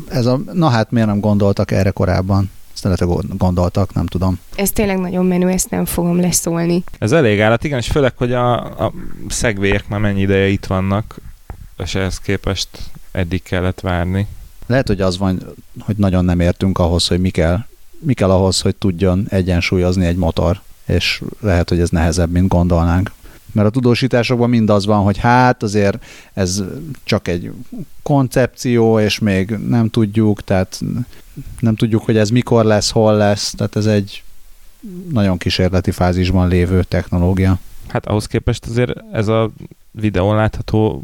[0.09, 2.51] Ez a, na hát miért nem gondoltak erre korábban?
[2.73, 4.39] Ezt lehet, gondoltak, nem tudom.
[4.55, 6.83] Ez tényleg nagyon menő, ezt nem fogom leszólni.
[6.97, 8.53] Ez elég állat, igen, és főleg, hogy a,
[8.85, 8.93] a
[9.27, 11.15] szegvélyek már mennyi ideje itt vannak,
[11.83, 12.67] és ehhez képest
[13.11, 14.27] eddig kellett várni.
[14.65, 17.65] Lehet, hogy az van, hogy nagyon nem értünk ahhoz, hogy mi kell,
[17.99, 23.11] mi kell ahhoz, hogy tudjon egyensúlyozni egy motor, és lehet, hogy ez nehezebb, mint gondolnánk.
[23.51, 26.63] Mert a tudósításokban mind az van, hogy hát azért ez
[27.03, 27.51] csak egy
[28.03, 30.81] koncepció, és még nem tudjuk, tehát
[31.59, 34.23] nem tudjuk, hogy ez mikor lesz, hol lesz, tehát ez egy
[35.11, 37.59] nagyon kísérleti fázisban lévő technológia.
[37.87, 39.49] Hát ahhoz képest azért ez a
[39.91, 41.03] videón látható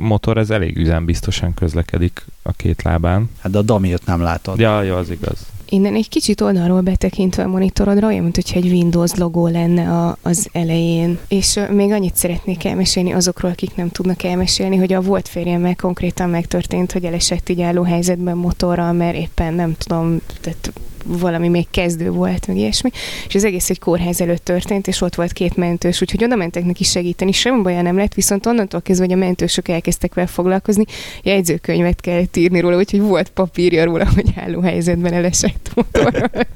[0.00, 3.30] motor, ez elég üzembiztosan közlekedik a két lábán.
[3.40, 4.58] Hát de a damilt nem látod.
[4.58, 5.46] Ja, jó, az igaz.
[5.72, 10.16] Innen egy kicsit oldalról betekintve a monitorodra, olyan, mint hogyha egy Windows logó lenne a,
[10.22, 11.18] az elején.
[11.28, 16.30] És még annyit szeretnék elmesélni azokról, akik nem tudnak elmesélni, hogy a volt férjemmel konkrétan
[16.30, 20.72] megtörtént, hogy elesett így álló helyzetben motorral, mert éppen nem tudom, tehát
[21.04, 22.90] valami még kezdő volt, meg ilyesmi,
[23.28, 26.64] és az egész egy kórház előtt történt, és ott volt két mentős, úgyhogy oda mentek
[26.64, 30.84] neki segíteni, semmi baja nem lett, viszont onnantól kezdve, hogy a mentősök elkezdtek vele foglalkozni,
[31.22, 36.30] jegyzőkönyvet kellett írni róla, úgyhogy volt papírja róla, hogy álló helyzetben elesett motorral.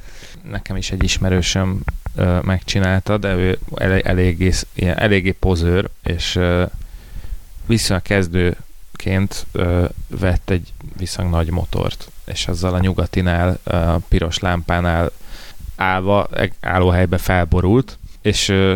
[0.51, 1.81] Nekem is egy ismerősöm
[2.15, 6.65] ö, megcsinálta, de ő el, eléggé, ilyen, eléggé pozőr, és ö,
[8.03, 15.11] kezdőként ö, vett egy viszonylag nagy motort, és azzal a nyugatinál, a piros lámpánál
[15.77, 16.29] állva,
[16.61, 18.75] állóhelybe felborult, és ö,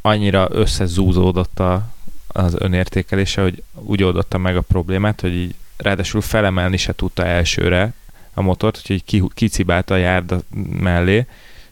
[0.00, 1.88] annyira összezúzódott a,
[2.26, 7.92] az önértékelése, hogy úgy oldotta meg a problémát, hogy így ráadásul felemelni se tudta elsőre
[8.34, 10.40] a motort, úgyhogy ki, kicibálta a járda
[10.80, 11.26] mellé,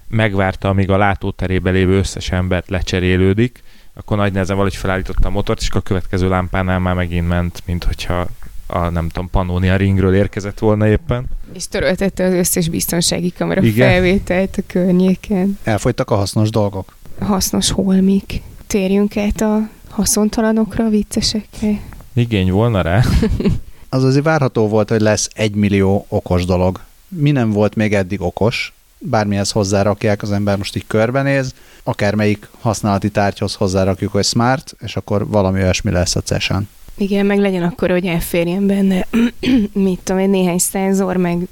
[0.08, 3.62] megvárta, amíg a látóterébe lévő összes embert lecserélődik,
[3.94, 7.62] akkor nagy nehezen valahogy felállította a motort, és akkor a következő lámpánál már megint ment,
[7.66, 8.26] mint hogyha
[8.66, 11.26] a, nem tudom, Pannonia ringről érkezett volna éppen.
[11.52, 13.88] és töröltette az összes biztonsági kamera Igen.
[13.88, 15.58] felvételt a környéken.
[15.62, 16.96] Elfogytak a hasznos dolgok.
[17.20, 18.42] Hasznos holmik.
[18.66, 21.80] Térjünk át a haszontalanokra, a viccesekre.
[22.14, 23.02] Igény volna rá.
[23.88, 26.81] Az azért várható volt, hogy lesz egy millió okos dolog.
[27.09, 33.11] Mi nem volt még eddig okos, bármihez hozzárakják, az ember most így körbenéz, akármelyik használati
[33.11, 36.68] tárgyhoz hozzárakjuk, hogy smart, és akkor valami olyasmi lesz a CES-en.
[36.96, 39.07] Igen, meg legyen akkor, hogy elférjen benne,
[39.72, 41.48] mit tudom én, néhány szenzor, meg,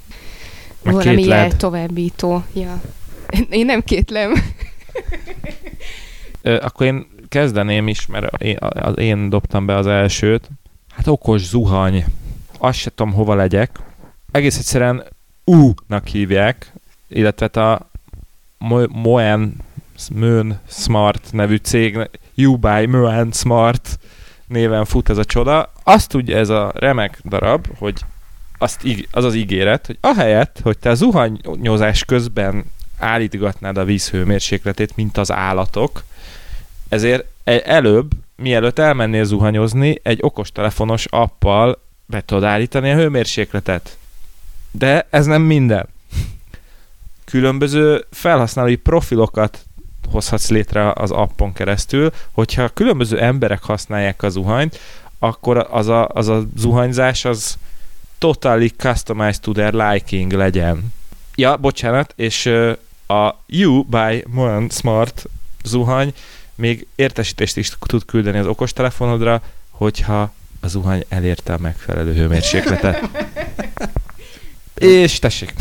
[0.82, 2.44] Meg valami jel továbbító.
[2.52, 2.80] Ja.
[3.50, 4.32] Én nem kétlem.
[6.42, 10.50] Ö, akkor én kezdeném is, mert én, az én dobtam be az elsőt.
[10.94, 12.04] Hát okos zuhany.
[12.58, 13.78] Azt se tudom, hova legyek.
[14.30, 15.04] Egész egyszerűen
[15.44, 16.72] U-nak hívják,
[17.08, 17.90] illetve a
[18.58, 19.56] Mo- Moen
[20.68, 23.98] Smart nevű cég, You buy Moen Smart
[24.46, 25.72] néven fut ez a csoda.
[25.82, 28.00] Azt tudja ez a remek darab, hogy
[28.58, 32.64] azt, íg- az az ígéret, hogy ahelyett, hogy te zuhanyozás közben
[32.98, 36.04] állítgatnád a víz hőmérsékletét, mint az állatok,
[36.88, 43.96] Ezért e- előbb, mielőtt elmennél zuhanyozni, egy okostelefonos appal be tudod állítani a hőmérsékletet.
[44.70, 45.88] De ez nem minden.
[47.24, 49.64] Különböző felhasználói profilokat
[50.10, 54.78] hozhatsz létre az appon keresztül, hogyha különböző emberek használják a zuhanyt,
[55.18, 57.56] akkor az a, az a zuhanyzás az
[58.18, 60.92] totally customized to their liking legyen.
[61.34, 62.46] Ja, bocsánat, és
[63.06, 65.28] a You by Moan Smart
[65.64, 66.14] zuhany
[66.54, 70.32] még értesítést is tud küldeni az okostelefonodra, hogyha
[70.66, 73.08] a zuhany elérte a megfelelő hőmérsékletet.
[74.74, 75.54] És tessék.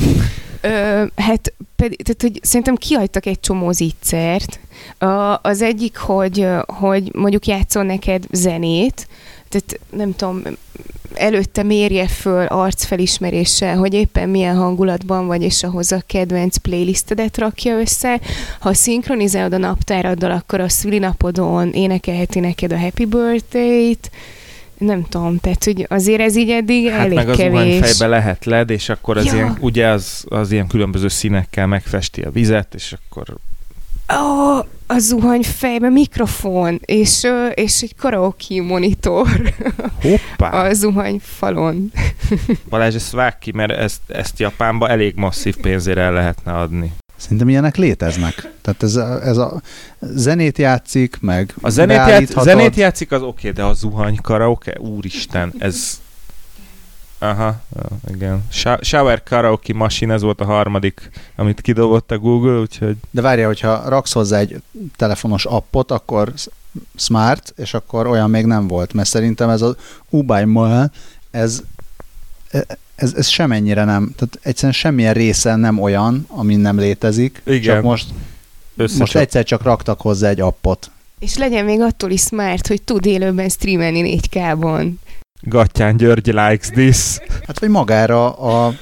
[0.61, 4.59] Ö, hát pedig, tehát, hogy szerintem kihagytak egy csomó zicsert.
[5.41, 9.07] Az egyik, hogy, hogy mondjuk játszol neked zenét,
[9.49, 10.41] tehát nem tudom,
[11.13, 17.79] előtte mérje föl arcfelismeréssel, hogy éppen milyen hangulatban vagy, és ahhoz a kedvenc playlistedet rakja
[17.79, 18.19] össze.
[18.59, 24.11] Ha szinkronizálod a naptáraddal, akkor a szülinapodon énekelheti neked a Happy Birthday-t,
[24.85, 27.79] nem tudom, tehát hogy azért ez így eddig hát elég meg az kevés.
[27.79, 29.33] fejbe lehet led, és akkor az Ja.
[29.33, 33.35] ilyen, ugye az, az ilyen különböző színekkel megfesti a vizet, és akkor
[34.13, 39.27] Ó, a zuhany fejbe mikrofon, és, és egy karaoke monitor
[40.01, 40.49] hoppá!
[40.49, 41.91] a zuhany falon.
[42.69, 46.93] Balázs, ezt vág ki, mert ezt, ezt Japánba elég masszív pénzére el lehetne adni.
[47.15, 48.51] Szerintem ilyenek léteznek.
[48.61, 49.61] Tehát ez a, ez a
[49.99, 55.53] zenét játszik, meg A zenét, játsz, zenét játszik, az oké, de a zuhany karaoke, úristen,
[55.57, 55.99] ez...
[57.19, 57.61] Aha,
[58.13, 58.43] igen.
[58.51, 63.45] Sho- Shower karaoke machine, ez volt a harmadik, amit kidobott a Google, úgyhogy De várja,
[63.47, 64.61] hogyha raksz hozzá egy
[64.95, 66.33] telefonos appot, akkor
[66.95, 69.75] smart, és akkor olyan még nem volt, mert szerintem ez az
[70.09, 70.91] Ubai Moel,
[71.31, 71.63] ez,
[72.95, 77.61] ez, ez semennyire nem, tehát egyszerűen semmilyen része nem olyan, ami nem létezik, Igen.
[77.61, 78.07] csak most,
[78.75, 78.99] összecsap.
[78.99, 80.91] most egyszer csak raktak hozzá egy appot.
[81.19, 84.91] És legyen még attól is smart, hogy tud élőben streamelni 4K-ban.
[85.41, 87.17] Gattyán György likes this.
[87.47, 88.73] Hát vagy magára a,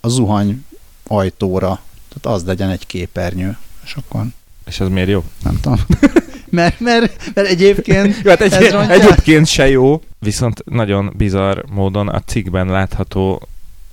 [0.00, 0.64] a zuhany
[1.06, 4.24] ajtóra, tehát az legyen egy képernyő, és akkor
[4.68, 5.24] És az miért jó?
[5.42, 5.78] nem tudom.
[6.50, 8.94] mert, mert, mert egyébként Jó, hát egy, Ez rontja.
[8.94, 13.48] egyébként se jó, viszont nagyon bizarr módon a cikkben látható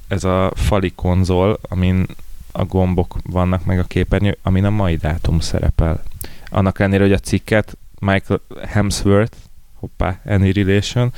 [0.08, 2.06] ez a fali konzol, amin
[2.52, 6.04] a gombok vannak meg a képernyő, amin a mai dátum szerepel.
[6.50, 9.38] Annak ellenére, hogy a cikket Michael Hemsworth,
[9.74, 11.14] hoppá, Any Relation,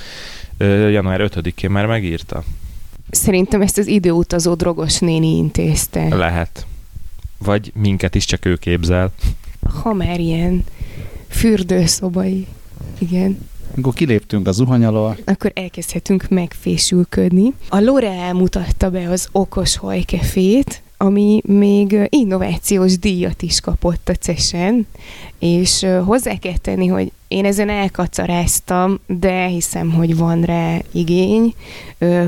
[0.91, 2.43] január 5-én már megírta.
[3.09, 6.15] Szerintem ezt az időutazó drogos néni intézte.
[6.15, 6.65] Lehet.
[7.37, 9.11] Vagy minket is csak ő képzel.
[9.83, 10.63] Ha már ilyen
[11.27, 12.47] fürdőszobai.
[12.97, 13.37] Igen.
[13.75, 17.53] amikor kiléptünk a zuhany alól, Akkor elkezdhetünk megfésülködni.
[17.69, 24.87] A L'Oreal mutatta be az okos hajkefét, ami még innovációs díjat is kapott a CES-en,
[25.39, 31.53] és hozzá kell tenni, hogy én ezen elkacaráztam, de hiszem, hogy van rá igény,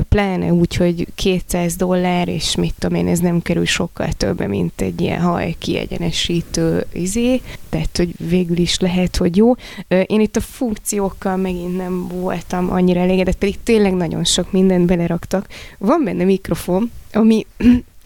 [0.08, 4.80] pláne úgy, hogy 200 dollár, és mit tudom én, ez nem kerül sokkal többe, mint
[4.80, 9.52] egy ilyen haj kiegyenesítő izé, tehát, hogy végül is lehet, hogy jó.
[9.88, 15.48] Én itt a funkciókkal megint nem voltam annyira elégedett, pedig tényleg nagyon sok mindent beleraktak.
[15.78, 17.46] Van benne mikrofon, ami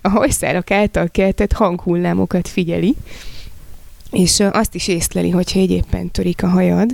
[0.05, 2.95] a hajszárak által keltett hanghullámokat figyeli,
[4.11, 6.91] és azt is észleli, hogyha egy éppen törik a hajad.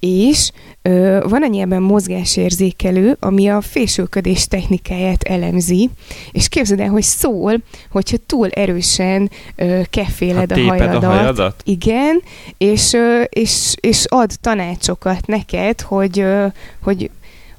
[0.00, 0.50] És
[0.82, 5.90] ö, van annyiben mozgásérzékelő, ami a fésülködés technikáját elemzi,
[6.32, 7.56] és képzeld el, hogy szól,
[7.90, 11.02] hogyha túl erősen ö, keféled Ha a téped hajadat.
[11.02, 11.62] a hajadat?
[11.64, 12.22] Igen,
[12.58, 16.46] és, ö, és, és ad tanácsokat neked, hogy, ö,
[16.82, 17.10] hogy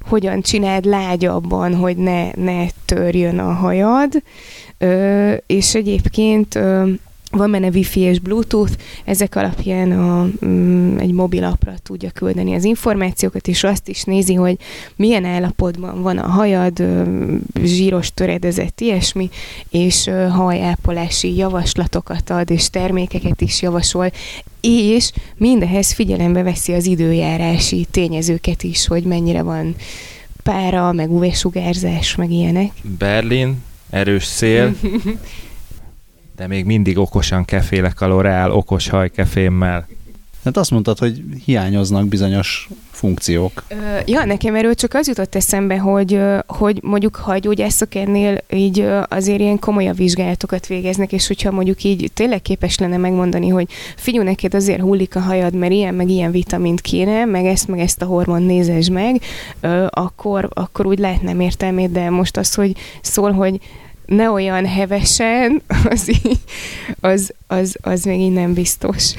[0.08, 4.12] hogyan csináld lágyabban, hogy ne, ne törjön a hajad,
[4.78, 6.90] Ö, és egyébként ö,
[7.38, 8.74] van benne Wi-Fi és Bluetooth,
[9.06, 14.58] ezek alapján a, mm, egy mobilapra tudja küldeni az információkat, és azt is nézi, hogy
[14.96, 17.04] milyen állapotban van a hajad, ö,
[17.64, 19.30] zsíros töredezett, ilyesmi,
[19.70, 24.12] és ö, hajápolási javaslatokat ad, és termékeket is javasol,
[24.62, 29.76] és mindehez figyelembe veszi az időjárási tényezőket is, hogy mennyire van
[30.44, 32.72] pára, meg UV-sugárzás, meg ilyenek.
[32.98, 34.76] Berlin, erős szél,
[36.36, 39.88] de még mindig okosan kefélek a L'Oreal okos hajkefémmel.
[40.44, 43.64] hát azt mondtad, hogy hiányoznak bizonyos funkciók.
[43.68, 43.76] Ö,
[44.06, 48.88] Ja, nekem erről csak az jutott eszembe, hogy, hogy mondjuk ha a gyógyászok ennél így
[49.08, 54.26] azért ilyen komolyabb vizsgálatokat végeznek, és hogyha mondjuk így tényleg képes lenne megmondani, hogy figyelj,
[54.26, 58.02] neked azért hullik a hajad, mert ilyen meg ilyen vitamint kéne, meg ezt meg ezt
[58.02, 59.22] a hormon nézes meg,
[59.60, 63.60] ö, akkor, akkor úgy lehetnem értelmét, de most az, hogy szól, hogy
[64.06, 66.40] ne olyan hevesen, az, így,
[67.00, 69.14] az, az, az még így nem biztos.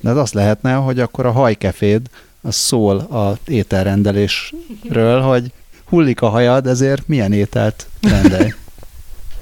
[0.00, 2.06] De De az azt lehetne, hogy akkor a hajkeféd
[2.40, 5.52] az szól a ételrendelésről, hogy
[5.84, 8.52] hullik a hajad, ezért milyen ételt rendelj.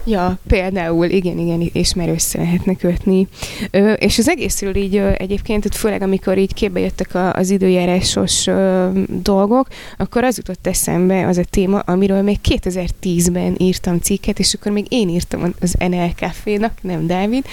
[0.09, 3.29] Ja, például, igen, igen, és már össze lehetne kötni.
[3.71, 8.47] Ö, és az egészről így ö, egyébként, főleg amikor így képbe jöttek a, az időjárásos
[8.47, 8.89] ö,
[9.23, 14.73] dolgok, akkor az jutott eszembe az a téma, amiről még 2010-ben írtam cikket, és akkor
[14.73, 17.45] még én írtam az NL Café-nak, nem Dávid,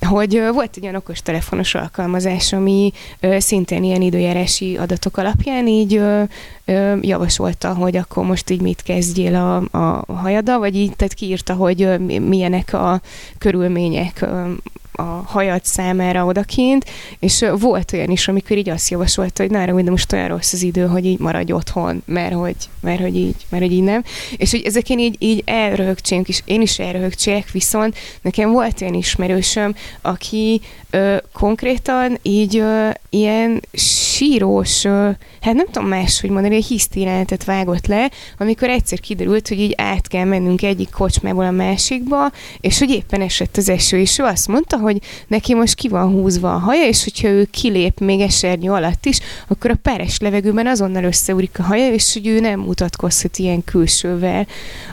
[0.00, 5.66] hogy ö, volt egy olyan okos telefonos alkalmazás, ami ö, szintén ilyen időjárási adatok alapján
[5.66, 6.22] így ö,
[6.64, 11.54] ö, javasolta, hogy akkor most így mit kezdjél a, a hajada, vagy így, tehát kiírta,
[11.54, 13.00] hogy milyenek a
[13.38, 14.26] körülmények
[14.92, 16.84] a hajad számára odakint,
[17.18, 20.62] és volt olyan is, amikor így azt javasolta, hogy nára, de most olyan rossz az
[20.62, 24.02] idő, hogy így maradj otthon, mert hogy, mert hogy így, mert hogy így nem.
[24.36, 29.74] És hogy ezeken így, így elröhögcsénk, és én is elröhögcsélek, viszont nekem volt olyan ismerősöm,
[30.00, 37.44] aki ö, konkrétan így ö, ilyen sírós, ö, hát nem tudom máshogy mondani, egy hisztériáletet
[37.44, 42.30] vágott le, amikor egyszer kiderült, hogy így át kell mennünk egyik kocsmából a másikba,
[42.60, 46.10] és hogy éppen esett az eső, és ő azt mondta, hogy neki most ki van
[46.12, 49.18] húzva a haja, és hogyha ő kilép még esernyő alatt is,
[49.48, 54.46] akkor a peres levegőben azonnal összeúrik a haja, és hogy ő nem mutatkozhat ilyen külsővel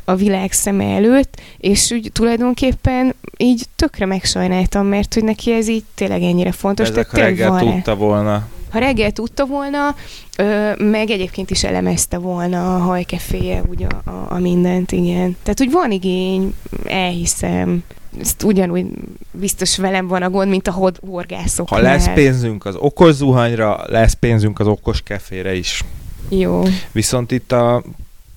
[0.03, 5.83] a világ szeme előtt, és úgy tulajdonképpen így tökre megsajnáltam, mert hogy neki ez így
[5.95, 6.89] tényleg ennyire fontos.
[6.89, 7.71] Ezek tehát ha reggel van rá.
[7.71, 8.47] tudta volna.
[8.71, 9.95] Ha reggel tudta volna,
[10.37, 15.37] ö, meg egyébként is elemezte volna a hajkeféje ugye a, a, a mindent, igen.
[15.43, 16.53] Tehát, hogy van igény,
[16.85, 17.83] elhiszem.
[18.21, 18.85] Ezt ugyanúgy
[19.31, 21.69] biztos velem van a gond, mint a hod- horgászok.
[21.69, 25.83] Ha lesz pénzünk az okos zuhanyra, lesz pénzünk az okos kefére is.
[26.29, 26.63] Jó.
[26.91, 27.83] Viszont itt a,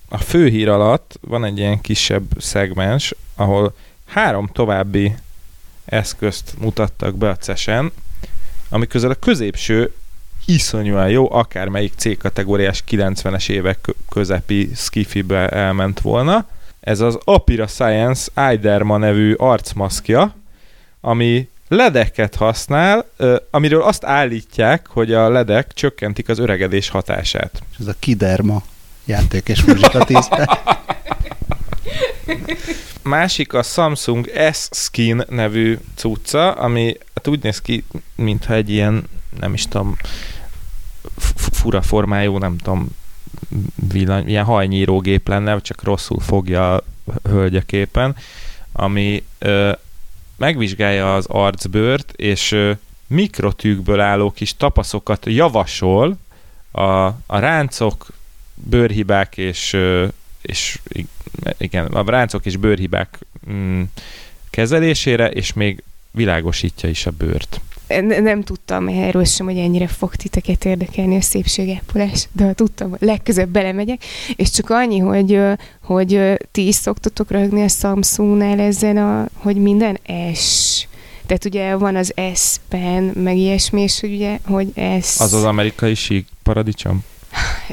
[0.09, 5.15] a fő hír alatt van egy ilyen kisebb szegmens, ahol három további
[5.85, 7.91] eszközt mutattak be a CES-en,
[8.69, 9.93] ami közül a középső
[10.45, 16.45] iszonyúan jó, akármelyik C-kategóriás 90-es évek kö- közepi skifibe elment volna.
[16.83, 20.35] Ez az Apira Science Eiderma nevű arcmaszkja,
[21.01, 23.05] ami ledeket használ,
[23.51, 27.63] amiről azt állítják, hogy a ledek csökkentik az öregedés hatását.
[27.79, 28.63] Ez a Kiderma
[29.05, 30.29] játék és muzsika 10
[33.01, 37.83] Másik a Samsung S-Skin nevű cucca, ami hát úgy néz ki,
[38.15, 39.03] mintha egy ilyen,
[39.39, 39.97] nem is tudom,
[41.51, 42.89] fura formájú, nem tudom,
[43.75, 46.83] villany, ilyen hajnyírógép lenne, csak rosszul fogja a
[47.23, 48.15] hölgyeképen,
[48.71, 49.71] ami ö,
[50.37, 52.71] megvizsgálja az arcbőrt, és ö,
[53.07, 56.17] mikrotűkből álló kis tapaszokat javasol
[56.71, 58.07] a, a ráncok,
[58.53, 60.07] bőrhibák és, ö,
[60.41, 60.79] és
[61.57, 63.19] igen, a ráncok és bőrhibák
[63.49, 63.81] mm,
[64.49, 67.61] kezelésére, és még világosítja is a bőrt.
[67.87, 73.01] Ne- Nem tudtam erről sem, hogy ennyire fog titeket érdekelni a szépségápolás, de tudtam, hogy
[73.01, 74.03] legközebb belemegyek,
[74.35, 75.39] és csak annyi, hogy,
[75.81, 79.99] hogy ti is szoktatok rögni a Samsungnál ezen, a, hogy minden
[80.33, 80.87] S.
[81.25, 84.67] Tehát ugye van az S Pen, meg ilyesmi, és ugye, hogy
[85.01, 85.19] S.
[85.19, 87.03] Az az amerikai sík paradicsom?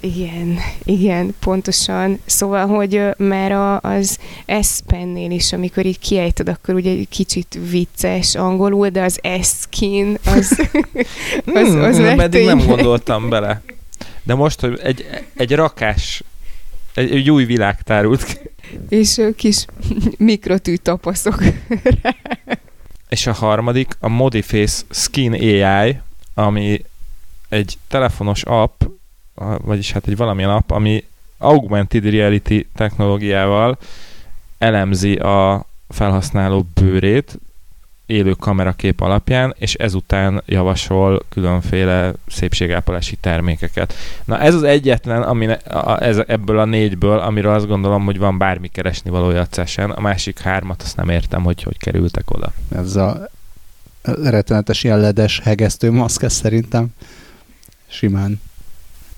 [0.01, 2.19] Igen, igen, pontosan.
[2.27, 4.19] Szóval, hogy már a, az
[4.63, 10.35] S-pennél is, amikor így kiejted, akkor ugye egy kicsit vicces angolul, de az S-skin, az,
[11.55, 13.63] az, az hmm, már eddig nem gondoltam bele.
[14.23, 15.07] De most, hogy egy,
[15.37, 16.23] egy rakás,
[16.95, 18.39] egy, egy új világ tárult ki.
[18.89, 19.65] és kis
[20.19, 21.43] mikrotű tapaszok.
[23.09, 25.99] És a harmadik, a Modiface Skin AI,
[26.35, 26.85] ami
[27.49, 28.80] egy telefonos app,
[29.63, 31.05] vagyis hát egy valamilyen app, ami
[31.39, 33.79] augmented reality technológiával
[34.59, 37.39] elemzi a felhasználó bőrét
[38.07, 43.95] élő kamerakép alapján, és ezután javasol különféle szépségápolási termékeket.
[44.25, 48.19] Na ez az egyetlen, ami ne, a, ez, ebből a négyből, amiről azt gondolom, hogy
[48.19, 49.91] van bármi keresni valója a.
[49.91, 52.53] A másik hármat azt nem értem, hogy hogy kerültek oda.
[52.75, 53.29] Ez a
[54.03, 56.87] rettenetes ilyen ledes hegesztő maszk, szerintem
[57.89, 58.41] simán.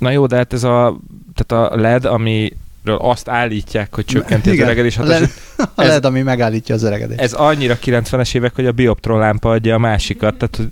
[0.02, 0.96] Na jó, de hát ez a,
[1.34, 5.30] tehát a LED, amiről azt állítják, hogy csökkenti az Igen, öregedés a hatását,
[5.74, 7.20] A Ez- LED, ami megállítja az öregedést.
[7.20, 10.70] ez annyira 90-es évek, hogy a bioptron lámpa adja a másikat, tehát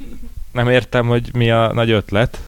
[0.52, 2.38] nem értem, hogy mi a nagy ötlet.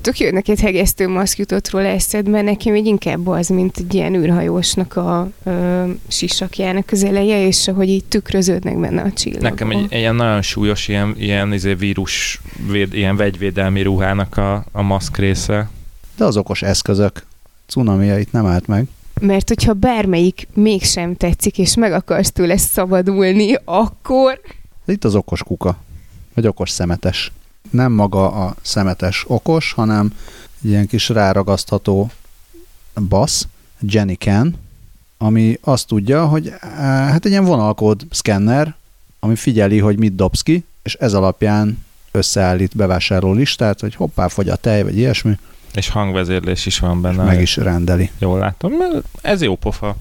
[0.00, 4.14] Tök jó, neked hegesztő maszk jutott róla eszedbe, nekem így inkább az, mint egy ilyen
[4.14, 9.42] űrhajósnak a ö, sisakjának az eleje, és ahogy így tükröződnek benne a csillagok.
[9.42, 14.82] Nekem egy ilyen nagyon súlyos ilyen, ilyen izé vírus, véd, ilyen vegyvédelmi ruhának a, a
[14.82, 15.68] maszk része.
[16.16, 17.26] De az okos eszközök
[17.66, 18.86] cunamia itt nem állt meg.
[19.20, 24.40] Mert hogyha bármelyik mégsem tetszik, és meg akarsz tőle szabadulni, akkor
[24.86, 25.76] itt az okos kuka,
[26.34, 27.32] vagy okos szemetes.
[27.70, 30.12] nem maga a szemetes okos, hanem
[30.62, 32.10] ilyen kis ráragasztható
[33.08, 33.46] basz,
[33.80, 34.56] Jenny Can,
[35.18, 36.58] ami azt tudja, hogy eh,
[37.10, 38.74] hát egy ilyen vonalkód szkenner,
[39.20, 44.48] ami figyeli, hogy mit dobsz ki, és ez alapján összeállít bevásárló listát, hogy hoppá, fogy
[44.48, 45.38] a tej, vagy ilyesmi.
[45.74, 47.24] És hangvezérlés is van benne.
[47.24, 48.10] Meg is rendeli.
[48.18, 48.72] Jól látom,
[49.22, 49.96] ez jó pofa.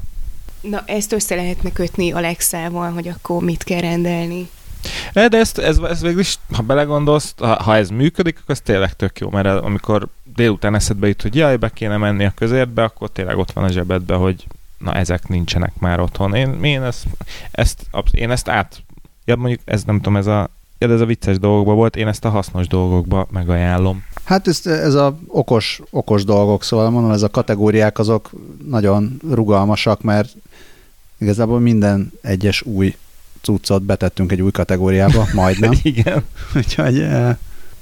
[0.61, 4.49] Na, ezt össze lehetne kötni Alexával, hogy akkor mit kell rendelni.
[5.13, 8.93] De ezt, ez, ez végül is, ha belegondolsz, ha, ha ez működik, akkor ez tényleg
[8.95, 13.09] tök jó, mert amikor délután eszedbe jut, hogy jaj, be kéne menni a közértbe, akkor
[13.09, 14.47] tényleg ott van a zsebedbe, hogy
[14.77, 16.35] na ezek nincsenek már otthon.
[16.35, 17.05] Én, én, ezt,
[17.51, 18.83] ezt, én ezt át,
[19.25, 20.49] ja, mondjuk ez nem tudom, ez a,
[20.89, 24.03] ja, ez a vicces dolgokban volt, én ezt a hasznos dolgokba megajánlom.
[24.23, 28.29] Hát ez, ez a okos, okos dolgok, szóval mondom, ez a kategóriák azok
[28.67, 30.35] nagyon rugalmasak, mert
[31.17, 32.95] igazából minden egyes új
[33.41, 35.71] cuccot betettünk egy új kategóriába, majdnem.
[35.81, 36.23] Igen.
[36.55, 37.05] Úgyhogy...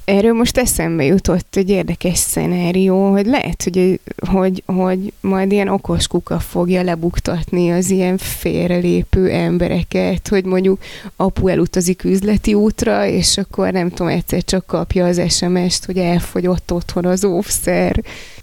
[0.04, 6.06] Erről most eszembe jutott egy érdekes szenárió, hogy lehet, hogy, hogy, hogy majd ilyen okos
[6.06, 10.82] kuka fogja lebuktatni az ilyen félrelépő embereket, hogy mondjuk
[11.16, 16.72] apu elutazik üzleti útra, és akkor nem tudom, egyszer csak kapja az SMS-t, hogy elfogyott
[16.72, 18.02] otthon az óvszer.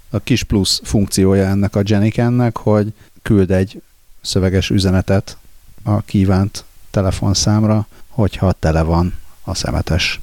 [0.09, 3.81] A kis plusz funkciója ennek a Jennikennek, hogy küld egy
[4.21, 5.37] szöveges üzenetet
[5.83, 10.19] a kívánt telefonszámra, hogyha tele van a szemetes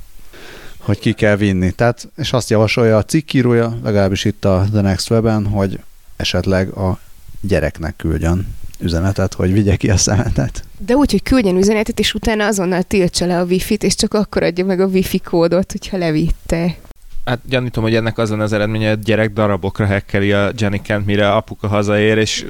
[0.87, 1.70] hogy ki kell vinni.
[1.70, 5.80] Tehát, és azt javasolja a cikkírója, legalábbis itt a The Next Web-en, hogy
[6.16, 6.99] esetleg a
[7.41, 10.64] gyereknek küldjön üzenetet, hogy vigye ki a szemetet.
[10.78, 14.43] De úgy, hogy küldjen üzenetet, és utána azonnal tiltsa le a wifi-t, és csak akkor
[14.43, 16.76] adja meg a wifi kódot, hogyha levitte.
[17.24, 21.32] Hát gyanítom, hogy ennek azon az eredménye, hogy gyerek darabokra hekkeli a Jenny Kent, mire
[21.32, 22.47] apuka hazaér, és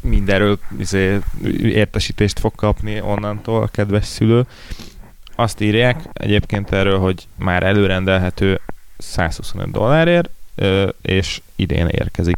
[0.00, 1.18] mindenről izé,
[1.62, 4.46] értesítést fog kapni onnantól a kedves szülő.
[5.34, 8.60] Azt írják egyébként erről, hogy már előrendelhető
[8.98, 10.30] 125 dollárért,
[11.02, 12.36] és idén érkezik.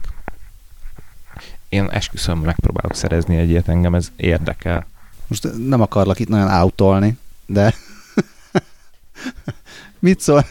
[1.68, 4.86] Én esküszöm, megpróbálok szerezni egy ilyet, engem ez érdekel.
[5.26, 7.74] Most nem akarlak itt nagyon autolni, de
[9.98, 10.46] mit, szól,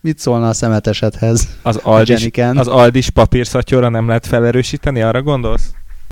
[0.00, 1.48] mit szólna a szemetesedhez?
[1.62, 5.70] Az Aldis, az Aldis papírszatyorra nem lehet felerősíteni, arra gondolsz?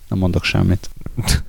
[0.09, 0.91] Nem mondok semmit.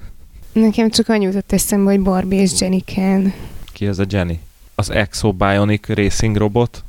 [0.54, 3.34] Nekem csak annyi jutott eszembe, hogy Barbie és Jenny Ken.
[3.76, 4.40] Ki az a Jenny?
[4.76, 6.84] Az Exo Bionic Racing robot,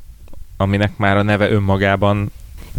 [0.57, 2.31] aminek már a neve önmagában...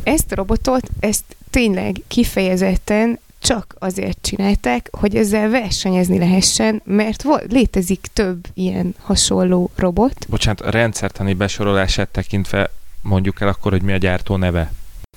[0.02, 7.52] Ezt a robotot, ezt tényleg kifejezetten csak azért csinálták, hogy ezzel versenyezni lehessen, mert volt,
[7.52, 10.26] létezik több ilyen hasonló robot.
[10.28, 12.70] Bocsánat, a rendszertani besorolását tekintve
[13.02, 14.72] mondjuk el akkor, hogy mi a gyártó neve.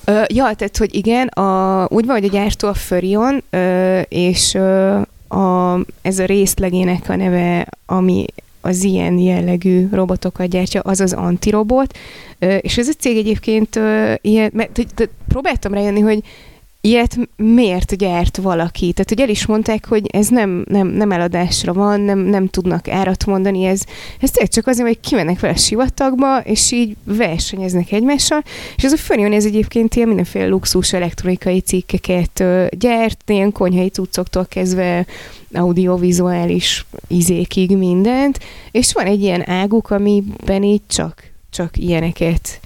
[0.05, 4.53] Ö, ja, tehát, hogy igen, a, úgy van, hogy a gyártó a Furion, ö, és
[4.53, 8.25] ö, a, ez a részlegének a neve, ami
[8.61, 11.97] az ilyen jellegű robotokat gyártja, az az antirobot,
[12.39, 13.79] és ez a cég egyébként
[14.21, 14.79] ilyen, mert
[15.27, 16.23] próbáltam rájönni, hogy
[16.81, 18.91] ilyet miért gyárt valaki?
[18.93, 22.87] Tehát, hogy el is mondták, hogy ez nem, nem, nem eladásra van, nem, nem tudnak
[22.87, 23.83] árat mondani, ez,
[24.19, 28.43] ez tényleg csak azért, hogy kimennek vele sivatagba, és így versenyeznek egymással,
[28.75, 34.45] és ez a Fönjön, ez egyébként ilyen mindenféle luxus elektronikai cikkeket gyárt, ilyen konyhai cuccoktól
[34.45, 35.05] kezdve
[35.53, 38.39] audiovizuális izékig mindent,
[38.71, 42.59] és van egy ilyen águk, amiben így csak, csak ilyeneket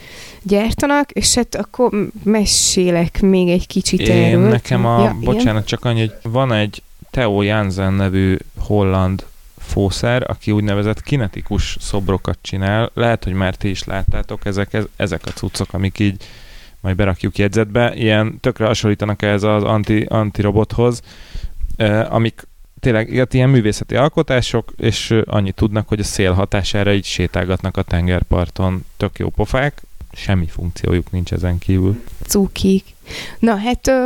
[0.48, 4.50] gyártanak, és hát akkor mesélek még egy kicsit Én erről.
[4.50, 5.66] Nekem a, ja, bocsánat, igen?
[5.66, 9.26] csak annyi, hogy van egy Theo Jansen nevű holland
[9.58, 12.92] fószer, aki úgynevezett kinetikus szobrokat csinál.
[12.94, 16.24] Lehet, hogy már ti is láttátok, ezek, ezek a cuccok, amik így
[16.80, 21.02] majd berakjuk jegyzetbe, ilyen tökre hasonlítanak ehhez az anti, antirobothoz,
[21.76, 22.48] eh, amik
[22.80, 28.86] tényleg ilyen művészeti alkotások, és annyit tudnak, hogy a szél hatására így sétálgatnak a tengerparton.
[28.98, 29.82] Tök jó pofák,
[30.16, 32.04] semmi funkciójuk nincs ezen kívül.
[32.28, 32.84] Cukik.
[33.40, 34.06] Na hát ö,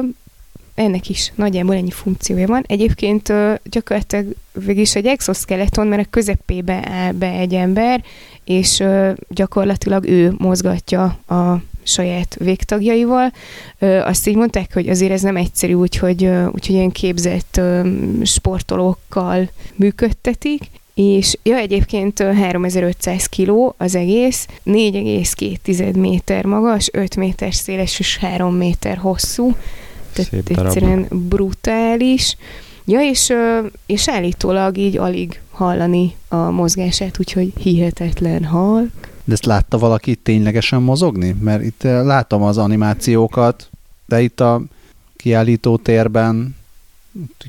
[0.76, 2.64] ennek is nagyjából ennyi funkciója van.
[2.68, 8.04] Egyébként ö, gyakorlatilag végig is egy exoskeleton, mert a közepébe áll be egy ember,
[8.44, 13.32] és ö, gyakorlatilag ő mozgatja a saját végtagjaival.
[13.80, 17.90] Ö, azt így mondták, hogy azért ez nem egyszerű, úgyhogy, úgyhogy ilyen képzett ö,
[18.24, 20.64] sportolókkal működtetik,
[21.00, 28.56] és ja, egyébként 3500 kiló az egész, 4,2 méter magas, 5 méter széles és 3
[28.56, 29.56] méter hosszú,
[30.14, 32.36] tehát egyszerűen brutális.
[32.86, 33.34] Ja, és,
[33.86, 38.92] és állítólag így alig hallani a mozgását, úgyhogy hihetetlen halk.
[39.24, 41.36] De ezt látta valaki ténylegesen mozogni?
[41.40, 43.70] Mert itt látom az animációkat,
[44.06, 44.62] de itt a
[45.16, 46.56] kiállító térben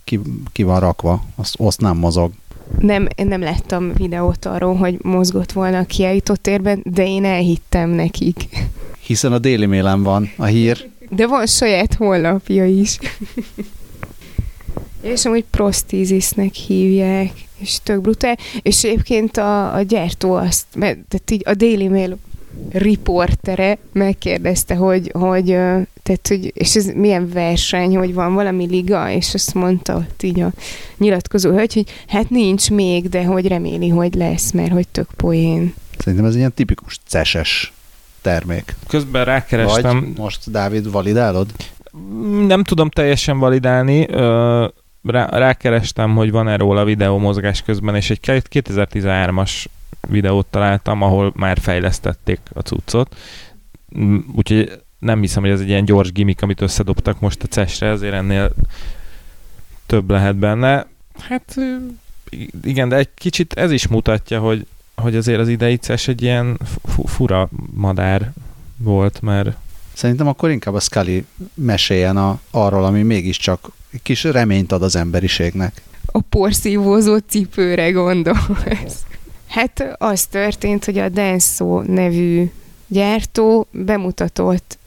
[0.05, 0.21] ki,
[0.53, 2.33] ki van rakva, azt, azt nem mozog.
[2.79, 8.49] Nem, nem láttam videót arról, hogy mozgott volna a kiállított térben, de én elhittem nekik.
[9.01, 10.89] Hiszen a Daily Mail-en van a hír.
[11.11, 12.99] De van saját honlapja is.
[15.03, 18.37] és amúgy Prosthesis-nek hívják, és tök brutál.
[18.63, 22.19] És egyébként a, a gyártó azt, mert tehát így a Daily Mail
[22.73, 25.57] riportere megkérdezte, hogy, hogy,
[26.11, 30.41] tehát, hogy, és ez milyen verseny, hogy van valami liga, és azt mondta ott így
[30.41, 30.53] a
[30.99, 35.75] nyilatkozó hölgy, hogy hát nincs még, de hogy reméli, hogy lesz, mert hogy tök poén.
[35.99, 37.73] Szerintem ez egy ilyen tipikus ceses
[38.21, 38.75] termék.
[38.89, 40.01] Közben rákerestem.
[40.01, 41.51] Vagy most, Dávid, validálod?
[42.47, 44.07] Nem tudom teljesen validálni.
[45.03, 49.65] Rá, rákerestem, hogy van-e róla videó mozgás közben, és egy 2013-as
[50.09, 53.17] videót találtam, ahol már fejlesztették a cuccot.
[53.99, 57.89] Mm, úgyhogy nem hiszem, hogy ez egy ilyen gyors gimmick, amit összedobtak most a CES-re,
[57.89, 58.53] ezért ennél
[59.87, 60.87] több lehet benne.
[61.19, 61.57] Hát
[62.63, 66.59] igen, de egy kicsit ez is mutatja, hogy, hogy azért az idei CES egy ilyen
[67.05, 68.33] fura madár
[68.77, 69.57] volt, mert
[70.01, 71.25] Szerintem akkor inkább a Scully
[71.55, 73.71] meséljen a, arról, ami mégiscsak
[74.03, 75.83] kis reményt ad az emberiségnek.
[76.07, 79.05] A porszívózó cipőre gondolsz.
[79.47, 82.51] Hát az történt, hogy a Denso nevű
[82.87, 84.79] gyártó bemutatott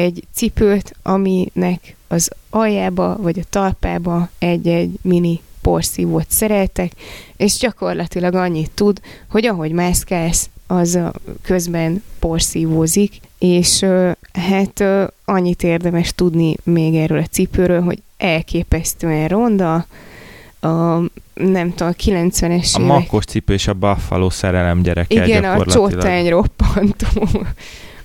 [0.00, 6.92] egy cipőt, aminek az aljába vagy a talpába egy-egy mini porszívót szereltek,
[7.36, 10.98] és gyakorlatilag annyit tud, hogy ahogy mászkálsz, az
[11.42, 13.86] közben porszívózik, és
[14.32, 14.84] hát
[15.24, 19.86] annyit érdemes tudni még erről a cipőről, hogy elképesztően ronda,
[20.60, 20.98] a
[21.34, 22.74] nem tudom, a 90-es évek.
[22.74, 27.28] A makkos cipő és a Buffalo szerelem gyereke Igen, a csótány roppantó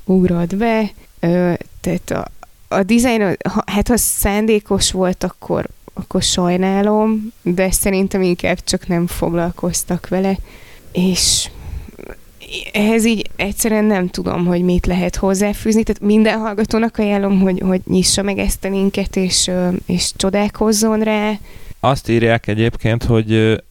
[0.03, 0.91] ugrott be.
[1.25, 2.27] Ö, tehát a,
[2.67, 9.07] a dizájn, ha, hát ha szándékos volt, akkor, akkor sajnálom, de szerintem inkább csak nem
[9.07, 10.37] foglalkoztak vele.
[10.91, 11.49] És
[12.73, 17.81] ehhez így egyszerűen nem tudom, hogy mit lehet hozzáfűzni, tehát minden hallgatónak ajánlom, hogy, hogy
[17.85, 19.51] nyissa meg ezt a linket, és,
[19.85, 21.33] és csodálkozzon rá,
[21.85, 23.61] azt írják egyébként, hogy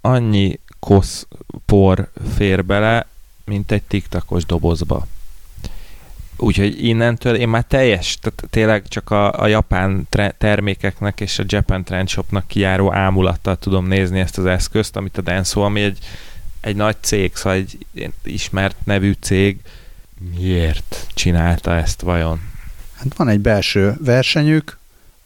[0.00, 1.26] annyi kosz
[1.66, 3.06] por fér bele,
[3.44, 5.06] mint egy tiktakos dobozba.
[6.36, 11.44] Úgyhogy innentől én már teljes, tehát tényleg csak a, a japán tre- termékeknek és a
[11.46, 15.98] Japan Trend Shopnak kijáró ámulattal tudom nézni ezt az eszközt, amit a Denso, ami egy,
[16.60, 17.78] egy nagy cég, szóval egy
[18.22, 19.58] ismert nevű cég,
[20.36, 22.40] miért csinálta ezt vajon?
[22.94, 24.78] Hát van egy belső versenyük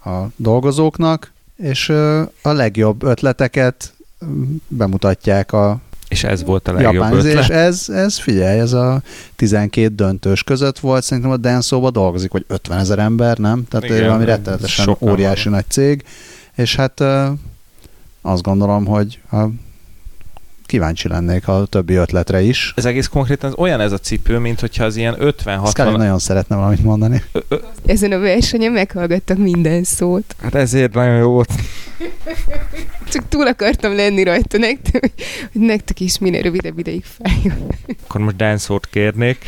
[0.04, 1.88] a dolgozóknak, és
[2.42, 3.92] a legjobb ötleteket
[4.68, 7.42] bemutatják a és ez volt a legjobb japán, ötlet.
[7.42, 9.02] És ez, ez, figyelj, ez a
[9.36, 13.64] 12 döntős között volt, szerintem a Denso-ba dolgozik, vagy 50 ezer ember, nem?
[13.68, 15.52] Tehát Igen, valami rettenetesen óriási van.
[15.52, 16.04] nagy cég,
[16.54, 17.00] és hát
[18.22, 19.44] azt gondolom, hogy a
[20.68, 22.72] kíváncsi lennék a többi ötletre is.
[22.76, 25.68] Ez egész konkrétan olyan ez a cipő, mint hogyha az ilyen 50-60...
[25.68, 27.22] Scully nagyon szeretne valamit mondani.
[27.86, 30.36] Ezen a versenyen meghallgattak minden szót.
[30.42, 31.52] Hát ezért nagyon jó volt.
[33.08, 35.00] Csak túl akartam lenni rajta nektek,
[35.52, 37.66] hogy nektek is minél rövidebb ideig feljön.
[38.04, 39.46] Akkor most dance kérnék.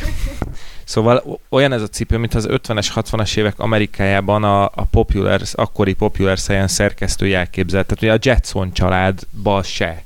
[0.83, 5.93] Szóval olyan ez a cipő, mint az 50-es, 60-as évek Amerikájában a, a popular, akkori
[5.93, 7.85] Popular Science szerkesztője elképzelt.
[7.85, 10.03] Tehát ugye a Jetson családban se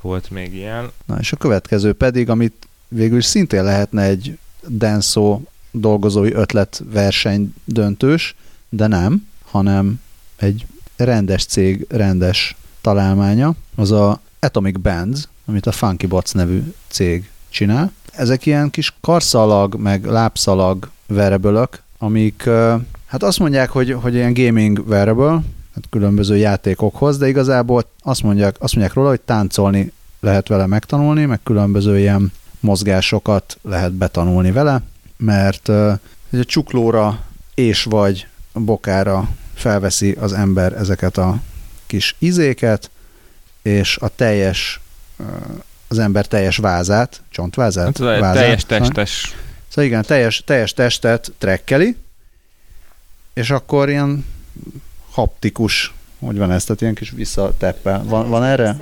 [0.00, 0.90] volt még ilyen.
[1.06, 5.40] Na és a következő pedig, amit végül szintén lehetne egy Denso
[5.70, 8.34] dolgozói ötletverseny döntős,
[8.68, 10.00] de nem, hanem
[10.36, 17.30] egy rendes cég rendes találmánya, az a Atomic Bands, amit a Funky Bots nevű cég
[17.48, 17.92] csinál.
[18.12, 21.68] Ezek ilyen kis karszalag, meg lábszalag wearable
[21.98, 22.42] amik
[23.06, 25.42] hát azt mondják, hogy, hogy ilyen gaming wearable,
[25.90, 31.40] különböző játékokhoz, de igazából azt mondják, azt mondják róla, hogy táncolni lehet vele megtanulni, meg
[31.42, 34.82] különböző ilyen mozgásokat lehet betanulni vele,
[35.16, 35.92] mert uh,
[36.32, 37.20] a csuklóra
[37.54, 41.40] és vagy bokára felveszi az ember ezeket a
[41.86, 42.90] kis izéket,
[43.62, 44.80] és a teljes,
[45.88, 47.98] az ember teljes vázát, csontvázát?
[47.98, 49.36] Hát, vázát, teljes testes.
[49.68, 51.96] Szóval igen, teljes, teljes testet trekkeli,
[53.34, 54.24] és akkor ilyen
[55.18, 58.04] haptikus, hogy van ez, tehát ilyen kis visszateppel.
[58.04, 58.76] Van, van erre?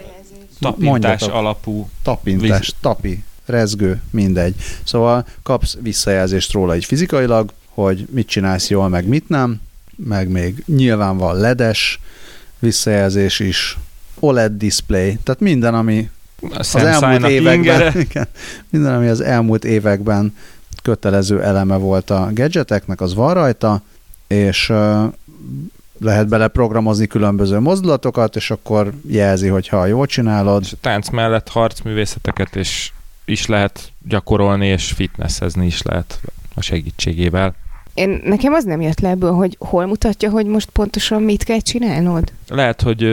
[0.60, 1.32] Tapintás Mondjatok.
[1.32, 1.88] alapú.
[2.02, 4.54] Tapintás, tapi, rezgő, mindegy.
[4.84, 9.60] Szóval kapsz visszajelzést róla egy fizikailag, hogy mit csinálsz jól, meg mit nem,
[9.96, 12.00] meg még nyilván van ledes
[12.58, 13.78] visszajelzés is,
[14.18, 16.10] OLED display, tehát minden, ami
[16.58, 18.26] az elmúlt években, igen,
[18.70, 20.36] minden, ami az elmúlt években
[20.82, 23.82] kötelező eleme volt a gadgeteknek, az van rajta,
[24.26, 24.72] és
[26.00, 30.62] lehet bele programozni különböző mozdulatokat, és akkor jelzi, hogy ha jól csinálod.
[30.62, 32.94] És a tánc mellett harcművészeteket is,
[33.24, 36.20] is lehet gyakorolni, és fitnessezni is lehet
[36.54, 37.54] a segítségével.
[37.94, 41.58] Én, nekem az nem jött le ebből, hogy hol mutatja, hogy most pontosan mit kell
[41.58, 42.32] csinálnod.
[42.48, 43.06] Lehet, hogy,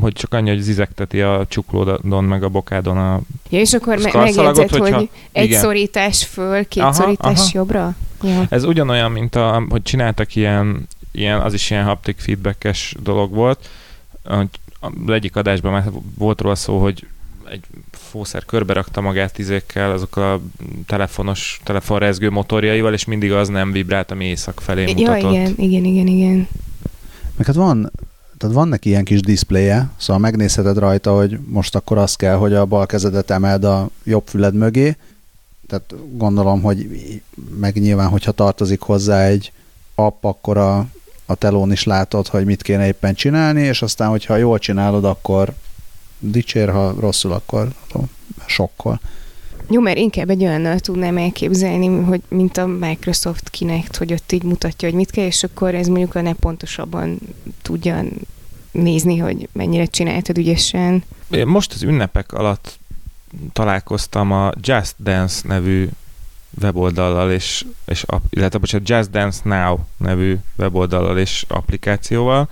[0.00, 4.12] hogy csak annyi, hogy zizegteti a csuklódon meg a bokádon a Ja, és akkor me-
[4.12, 5.60] megjegyzett, hogyha, hogy egy igen.
[5.60, 7.50] szorítás föl, két aha, szorítás aha.
[7.52, 7.94] jobbra?
[8.22, 8.46] Ja.
[8.48, 10.88] Ez ugyanolyan, mint a, hogy csináltak ilyen,
[11.18, 13.68] ilyen, az is ilyen haptic feedbackes dolog volt.
[14.22, 17.06] Az egyik adásban már volt róla szó, hogy
[17.50, 20.40] egy fószer körbe rakta magát tizékkel, azok a
[20.86, 25.22] telefonos, telefonrezgő motorjaival, és mindig az nem vibrált, ami éjszak felé mutatott.
[25.22, 26.48] Ja, igen, igen, igen, igen.
[27.36, 27.90] Meg hát van,
[28.38, 32.54] tehát van neki ilyen kis diszpléje, szóval megnézheted rajta, hogy most akkor az kell, hogy
[32.54, 34.96] a bal kezedet emeld a jobb füled mögé,
[35.66, 36.88] tehát gondolom, hogy
[37.58, 39.52] meg nyilván, hogyha tartozik hozzá egy
[39.94, 40.86] app, akkor a,
[41.30, 45.54] a telón is látod, hogy mit kéne éppen csinálni, és aztán, hogyha jól csinálod, akkor
[46.18, 47.68] dicsér, ha rosszul, akkor
[48.46, 49.00] sokkol.
[49.70, 54.42] Jó, mert inkább egy olyannal tudnám elképzelni, hogy mint a Microsoft Kinect, hogy ott így
[54.42, 57.18] mutatja, hogy mit kell, és akkor ez mondjuk a ne pontosabban
[57.62, 58.04] tudja
[58.70, 61.04] nézni, hogy mennyire csináltad ügyesen.
[61.44, 62.78] Most az ünnepek alatt
[63.52, 65.88] találkoztam a Just Dance nevű
[66.62, 72.48] weboldallal, és, és illetve bocsánat, Just Dance Now nevű weboldallal és applikációval,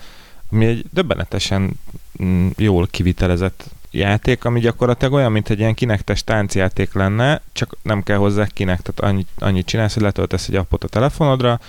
[0.50, 1.80] ami egy döbbenetesen
[2.22, 8.02] mm, jól kivitelezett játék, ami gyakorlatilag olyan, mint egy ilyen kinektes táncjáték lenne, csak nem
[8.02, 11.60] kell hozzá kinek, tehát annyit, annyit csinálsz, hogy letöltesz egy appot a telefonodra,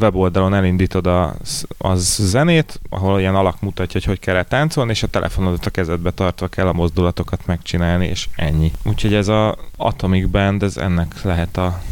[0.00, 1.34] weboldalon elindítod a,
[1.78, 6.10] az zenét, ahol ilyen alak mutatja, hogy hogy kell táncolni, és a telefonodat a kezedbe
[6.10, 8.72] tartva kell a mozdulatokat megcsinálni, és ennyi.
[8.84, 11.82] Úgyhogy ez a Atomic Band, ez ennek lehet a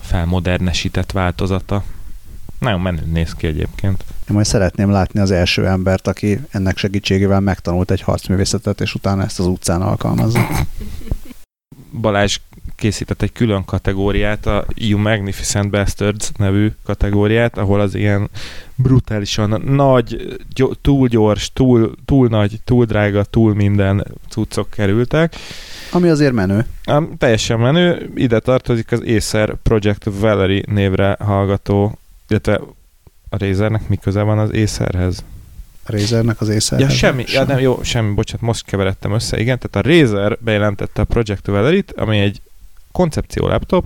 [0.00, 1.84] felmodernesített változata.
[2.58, 4.04] Nagyon menő néz ki egyébként.
[4.28, 9.22] Én majd szeretném látni az első embert, aki ennek segítségével megtanult egy harcművészetet, és utána
[9.22, 10.46] ezt az utcán alkalmazza.
[12.00, 12.40] Balázs
[12.76, 18.30] készített egy külön kategóriát, a You Magnificent Bastards nevű kategóriát, ahol az ilyen
[18.74, 20.36] brutálisan nagy,
[20.80, 25.34] túl gyors, túl, túl nagy, túl drága, túl minden cuccok kerültek.
[25.90, 26.66] Ami azért menő.
[26.88, 28.10] Um, teljesen menő.
[28.14, 31.98] Ide tartozik az Acer Project Valerie névre hallgató,
[32.28, 32.60] illetve
[33.28, 35.24] a Razernek mi köze van az Acerhez?
[35.84, 36.88] A Razernek az Acerhez?
[36.88, 41.00] Ja, semmi, ja, nem, jó, semmi, bocsánat, most keveredtem össze, igen, tehát a Razer bejelentette
[41.00, 42.40] a Project Valerie-t, ami egy
[42.96, 43.84] koncepció laptop,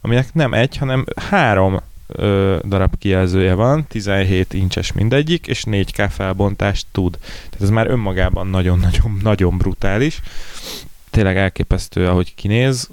[0.00, 6.86] aminek nem egy, hanem három ö, darab kijelzője van, 17 incses mindegyik, és 4K felbontást
[6.92, 7.18] tud.
[7.20, 10.20] Tehát ez már önmagában nagyon-nagyon nagyon brutális.
[11.10, 12.88] Tényleg elképesztő, ahogy kinéz.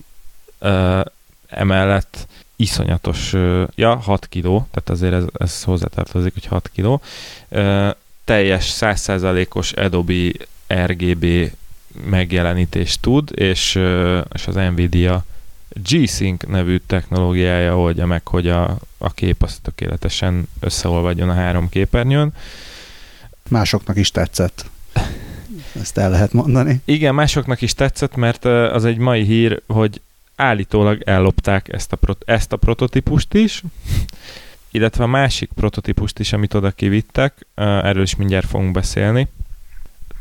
[0.59, 1.01] Ö,
[1.47, 7.01] emellett iszonyatos, ö, ja, 6 kiló, tehát azért ez, ez hozzátartozik, hogy 6 kiló.
[7.49, 7.89] Ö,
[8.23, 10.31] teljes 100%-os Adobe
[10.73, 11.25] RGB
[12.09, 13.79] megjelenítést tud, és,
[14.33, 15.25] és az Nvidia
[15.83, 22.33] G-Sync nevű technológiája oldja meg, hogy a, a kép az tökéletesen összeolvadjon a három képernyőn.
[23.49, 24.65] Másoknak is tetszett.
[25.79, 26.81] Ezt el lehet mondani.
[26.85, 30.01] Igen, másoknak is tetszett, mert az egy mai hír, hogy
[30.35, 33.63] állítólag ellopták ezt a, pro- ezt a prototípust is,
[34.71, 39.27] illetve a másik prototípust is, amit oda kivittek, erről is mindjárt fogunk beszélni.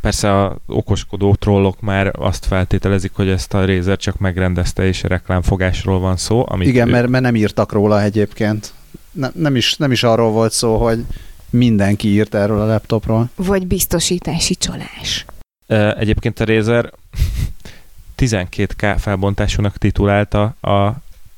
[0.05, 5.99] Persze a okoskodó trollok már azt feltételezik, hogy ezt a Razer csak megrendezte, és reklámfogásról
[6.01, 6.45] van szó.
[6.49, 6.91] Amit Igen, ő...
[6.91, 8.73] mert, mert nem írtak róla egyébként.
[9.13, 11.05] Ne, nem, is, nem is arról volt szó, hogy
[11.51, 13.29] mindenki írt erről a laptopról.
[13.35, 15.25] Vagy biztosítási csalás.
[15.99, 16.93] Egyébként a Razer
[18.19, 20.93] 12K felbontásúnak titulálta a,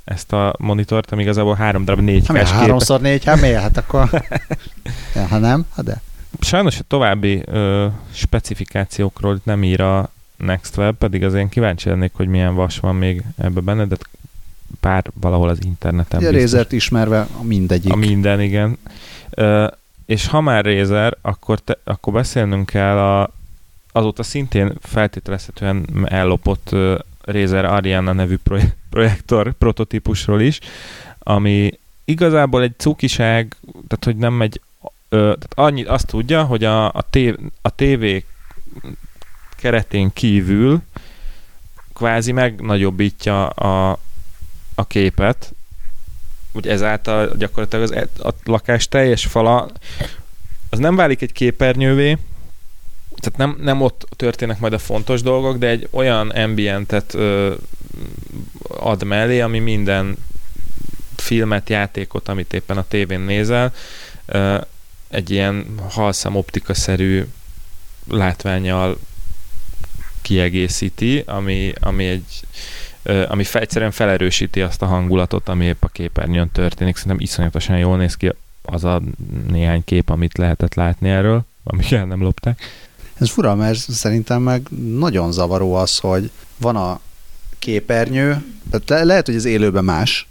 [0.05, 3.61] ezt a monitort, ami igazából 3 darab 4 k 3 x 4 hát miért?
[3.61, 4.09] Hát akkor...
[5.15, 6.01] ja, ha nem, ha de.
[6.41, 12.11] Sajnos a további ö, specifikációkról nem ír a Next Web, pedig az én kíváncsi lennék,
[12.15, 13.97] hogy milyen vas van még ebbe benne, de
[14.81, 17.93] pár valahol az interneten A Razer-t ismerve a mindegyik.
[17.93, 18.79] A minden, igen.
[19.31, 19.67] Ö,
[20.07, 23.31] és ha már Razer, akkor, te, akkor beszélnünk kell a,
[23.93, 28.37] azóta szintén feltételezhetően ellopott uh, Razer Ariana nevű
[28.91, 30.59] projektor prototípusról is,
[31.19, 31.71] ami
[32.05, 33.57] igazából egy cukiság,
[33.89, 34.61] tehát hogy nem egy
[35.09, 38.05] ö, tehát annyit azt tudja, hogy a, a, tév, a TV
[39.57, 40.83] keretén kívül
[41.95, 43.99] kvázi megnagyobbítja a,
[44.75, 45.55] a képet,
[46.53, 49.71] úgy ezáltal gyakorlatilag az, e, a lakás teljes fala
[50.71, 52.19] az nem válik egy képernyővé,
[53.17, 57.55] tehát nem, nem ott történnek majd a fontos dolgok, de egy olyan ambientet ö,
[58.69, 60.17] ad mellé, ami minden
[61.17, 63.73] filmet, játékot, amit éppen a tévén nézel,
[64.27, 64.59] ö,
[65.17, 67.25] egy ilyen halszam optikaszerű
[68.09, 68.99] látványjal
[70.23, 72.47] kiegészíti, ami, ami egy
[73.29, 76.97] ami fe, egyszerűen felerősíti azt a hangulatot, ami épp a képernyőn történik.
[76.97, 79.03] Szerintem iszonyatosan jól néz ki az a
[79.49, 82.61] néhány kép, amit lehetett látni erről, amik el nem lopták.
[83.15, 84.67] Ez fura, mert szerintem meg
[84.99, 87.01] nagyon zavaró az, hogy van a
[87.59, 90.29] képernyő, tehát le- lehet, hogy az élőben más,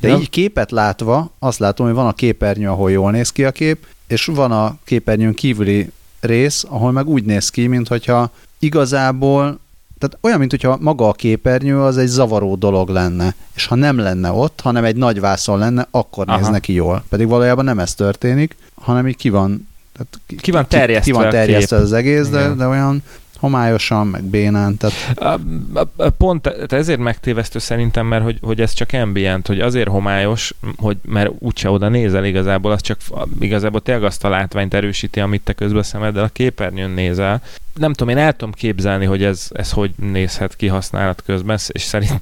[0.00, 0.16] de ja.
[0.16, 3.86] így képet látva azt látom, hogy van a képernyő, ahol jól néz ki a kép,
[4.06, 5.90] és van a képernyőn kívüli
[6.20, 9.62] rész, ahol meg úgy néz ki, mintha igazából
[9.98, 13.98] tehát olyan, mint hogyha maga a képernyő az egy zavaró dolog lenne, és ha nem
[13.98, 16.38] lenne ott, hanem egy nagy vászon lenne, akkor Aha.
[16.38, 17.04] néz neki jól.
[17.08, 21.30] Pedig valójában nem ez történik, hanem így ki van, tehát ki, van terjesztve, ki van
[21.30, 23.02] terjesztve az egész, de, de olyan
[23.44, 24.76] homályosan, meg bénán.
[24.76, 25.18] Tehát...
[25.18, 25.40] A,
[25.78, 30.54] a, a pont ezért megtévesztő szerintem, mert hogy, hogy ez csak ambient, hogy azért homályos,
[30.76, 32.98] hogy mert úgyse oda nézel igazából, az csak
[33.40, 37.42] igazából tényleg azt a látványt erősíti, amit te közben szemeddel a képernyőn nézel.
[37.74, 41.82] Nem tudom, én el tudom képzelni, hogy ez, ez hogy nézhet ki használat közben, és
[41.82, 42.20] szerint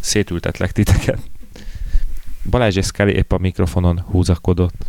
[0.00, 1.18] szétültetlek titeket.
[2.50, 4.86] Balázs Eszkeli épp a mikrofonon húzakodott.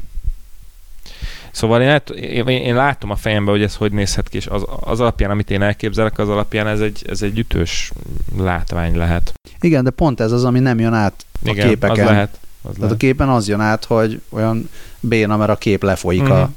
[1.58, 4.99] Szóval én, én, én látom a fejembe, hogy ez hogy nézhet ki, és az, az
[4.99, 7.91] alapján, amit én elképzelek, az alapján ez egy, ez egy ütős
[8.38, 9.34] látvány lehet.
[9.60, 12.05] Igen, de pont ez az, ami nem jön át a Igen, képeken.
[12.05, 12.30] Az lehet.
[12.30, 12.93] Az Tehát lehet.
[12.93, 16.32] a képen az jön át, hogy olyan béna, mert a kép lefolyik mm.
[16.32, 16.49] a,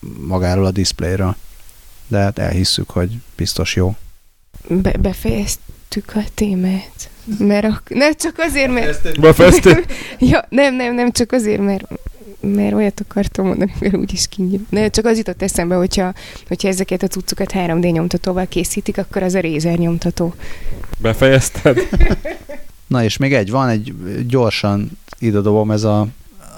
[0.00, 0.24] mhm.
[0.26, 1.36] magáról a diszpléről.
[2.06, 3.96] De hát elhisszük, hogy biztos jó.
[4.68, 7.10] Be- befejeztük a témát.
[7.38, 9.20] Mert a, nem csak azért, mert...
[9.20, 9.84] Befejeztük?
[10.30, 11.84] ja, nem, nem, nem csak azért, mert
[12.40, 14.60] mert olyat akartam mondani, mert úgyis kinyíl.
[14.68, 16.12] Ne, csak az jutott eszembe, hogyha,
[16.48, 20.34] hogyha ezeket a cuccokat 3D nyomtatóval készítik, akkor az a Razer nyomtató.
[20.98, 21.78] Befejezted?
[22.86, 23.94] Na és még egy van, egy
[24.26, 26.00] gyorsan ide dobom, ez a,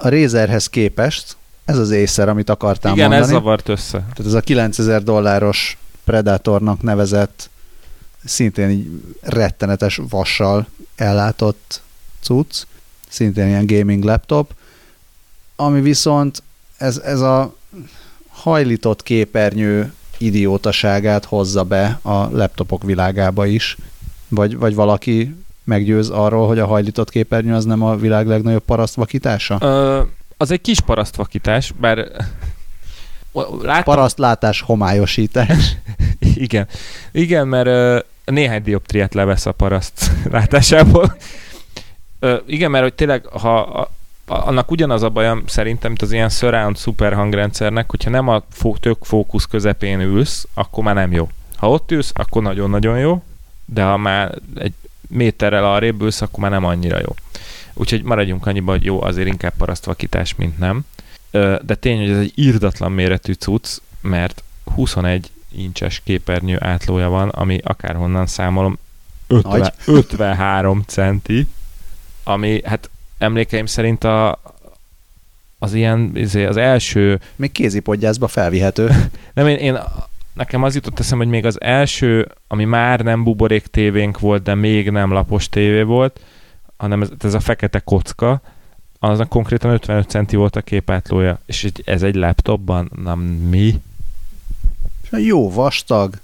[0.03, 3.30] a Razerhez képest, ez az észer, amit akartál Igen, mondani.
[3.30, 3.99] Igen, ez zavart össze.
[3.99, 7.51] Tehát ez a 9000 dolláros Predatornak nevezett,
[8.24, 8.87] szintén így
[9.20, 10.66] rettenetes vassal
[10.97, 11.83] ellátott
[12.20, 12.62] cucc,
[13.09, 14.55] szintén ilyen gaming laptop,
[15.57, 16.42] ami viszont
[16.76, 17.55] ez, ez a
[18.28, 23.76] hajlított képernyő idiótaságát hozza be a laptopok világába is,
[24.28, 29.59] vagy, vagy valaki meggyőz arról, hogy a hajlított képernyő az nem a világ legnagyobb parasztvakítása?
[29.61, 30.03] Ö,
[30.36, 32.09] az egy kis parasztvakítás, bár
[33.62, 33.82] láttam...
[33.82, 35.76] Parasztlátás, homályosítás.
[36.34, 36.68] Igen.
[37.12, 41.16] Igen, mert ö, néhány dioptriát levesz a paraszt látásából.
[42.46, 43.90] Igen, mert hogy tényleg, ha
[44.33, 48.76] annak ugyanaz a bajom szerintem, mint az ilyen surround szuper hangrendszernek, hogyha nem a fó,
[48.76, 51.28] tök fókusz közepén ülsz, akkor már nem jó.
[51.57, 53.22] Ha ott ülsz, akkor nagyon-nagyon jó,
[53.64, 54.72] de ha már egy
[55.09, 57.14] méterrel arrébb ülsz, akkor már nem annyira jó.
[57.74, 60.85] Úgyhogy maradjunk annyiba, hogy jó, azért inkább parasztvakítás, mint nem.
[61.62, 64.43] De tény, hogy ez egy írdatlan méretű cucc, mert
[64.74, 68.78] 21 incses képernyő átlója van, ami akárhonnan számolom
[69.26, 71.47] 50, 53 centi,
[72.24, 72.91] ami hát
[73.23, 74.41] emlékeim szerint a,
[75.59, 77.20] az ilyen, izé, az első...
[77.37, 78.91] Még kézipodgyászba felvihető.
[79.35, 79.79] Nem, én, én
[80.33, 84.55] nekem az jutott eszem, hogy még az első, ami már nem buborék tévénk volt, de
[84.55, 86.20] még nem lapos tévé volt,
[86.77, 88.41] hanem ez, ez a fekete kocka,
[88.99, 93.81] aznak konkrétan 55 centi volt a képátlója, és ez egy laptopban, nem mi?
[95.11, 96.14] Jó vastag,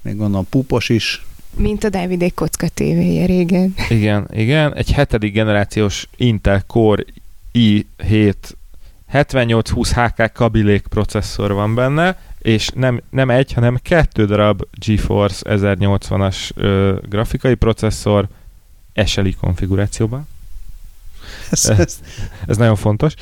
[0.00, 1.26] még gondolom pupos is.
[1.56, 3.74] Mint a Dávidék kocka tévéje régen.
[3.88, 4.74] Igen, igen.
[4.74, 7.04] Egy hetedik generációs Intel Core
[7.52, 8.34] i7
[9.06, 16.50] 7820 HK kabilék processzor van benne, és nem, nem egy, hanem kettő darab GeForce 1080-as
[16.54, 18.28] ö, grafikai processzor
[19.04, 20.28] SLI konfigurációban.
[21.50, 22.00] Ez, ez,
[22.46, 23.14] ez nagyon fontos.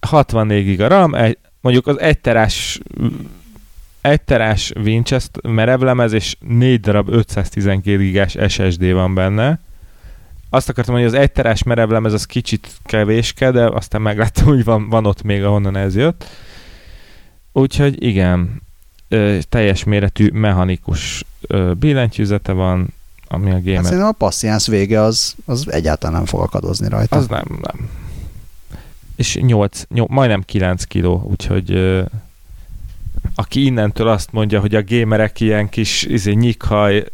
[0.00, 2.20] 64 giga RAM, egy, mondjuk az egy
[4.00, 9.58] terás egy terás Winchester merevlemez, és négy darab 512 gigás SSD van benne.
[10.50, 14.88] Azt akartam, hogy az egy terás merevlemez az kicsit kevéske, de aztán megláttam, hogy van,
[14.88, 16.24] van ott még, ahonnan ez jött.
[17.52, 18.62] Úgyhogy igen,
[19.08, 22.94] ö, teljes méretű mechanikus ö, billentyűzete van,
[23.28, 23.74] ami a gamer...
[23.74, 27.16] Hát szerintem a passziánsz vége az, az egyáltalán nem fog akadozni rajta.
[27.16, 27.88] Az nem, nem.
[29.16, 32.02] És 8, 8 majdnem 9 kiló, úgyhogy ö,
[33.34, 37.04] aki innentől azt mondja, hogy a gémerek ilyen kis izé, nyikhaj,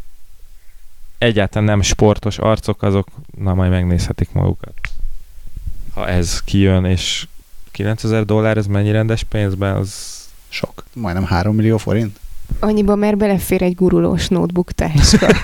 [1.19, 3.09] egyáltalán nem sportos arcok, azok
[3.39, 4.75] na majd megnézhetik magukat.
[5.95, 7.27] Ha ez kijön, és
[7.71, 10.15] 9000 dollár, ez mennyi rendes pénzben, az
[10.49, 10.85] sok.
[10.95, 12.21] Majdnem 3 millió forint?
[12.59, 15.27] Annyiba már belefér egy gurulós notebook táska.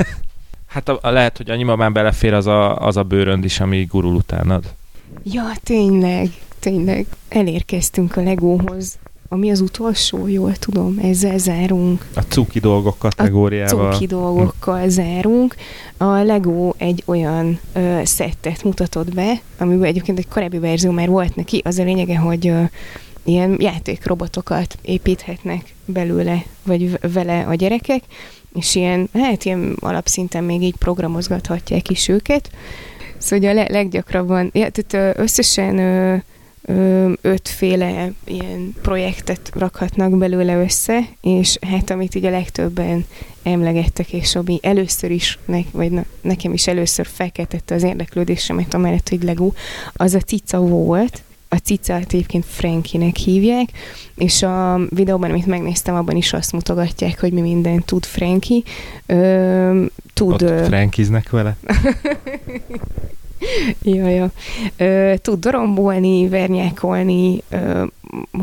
[0.67, 3.85] hát a, a, lehet, hogy annyiba már belefér az a, az a bőrönd is, ami
[3.85, 4.75] gurul utánad.
[5.23, 6.31] Ja, tényleg.
[6.59, 8.99] tényleg elérkeztünk a Legóhoz.
[9.33, 12.07] Ami az utolsó, jól tudom, ezzel zárunk.
[12.15, 13.87] A cuki dolgok kategóriával.
[13.87, 15.55] A cuki dolgokkal zárunk.
[15.97, 21.35] A Lego egy olyan ö, szettet mutatott be, amiben egyébként egy korábbi verzió már volt
[21.35, 21.63] neki.
[21.65, 22.63] Az a lényege, hogy ö,
[23.25, 28.03] ilyen játékrobotokat építhetnek belőle, vagy vele a gyerekek,
[28.55, 32.51] és ilyen, hát ilyen alapszinten még így programozgathatják is őket.
[33.19, 36.17] Szóval a le- leggyakrabban, ja, tehát összesen ö, ö,
[37.21, 43.05] ötféle ilyen projektet rakhatnak belőle össze, és hát amit így a legtöbben
[43.43, 49.09] emlegettek, és ami először is, ne, vagy na, nekem is először felkeltette az érdeklődésemet, amellett,
[49.09, 49.53] hogy Lego,
[49.93, 53.69] az a cica volt, a cicát egyébként Frankinek hívják,
[54.15, 58.65] és a videóban, amit megnéztem, abban is azt mutogatják, hogy mi minden tud Franki.
[59.07, 59.85] Ö,
[60.15, 60.43] tud...
[60.43, 61.57] Ott frankiznek vele?
[63.83, 64.31] ja, ja.
[64.77, 67.85] Ö, tud dorombolni, vernyákolni, ö,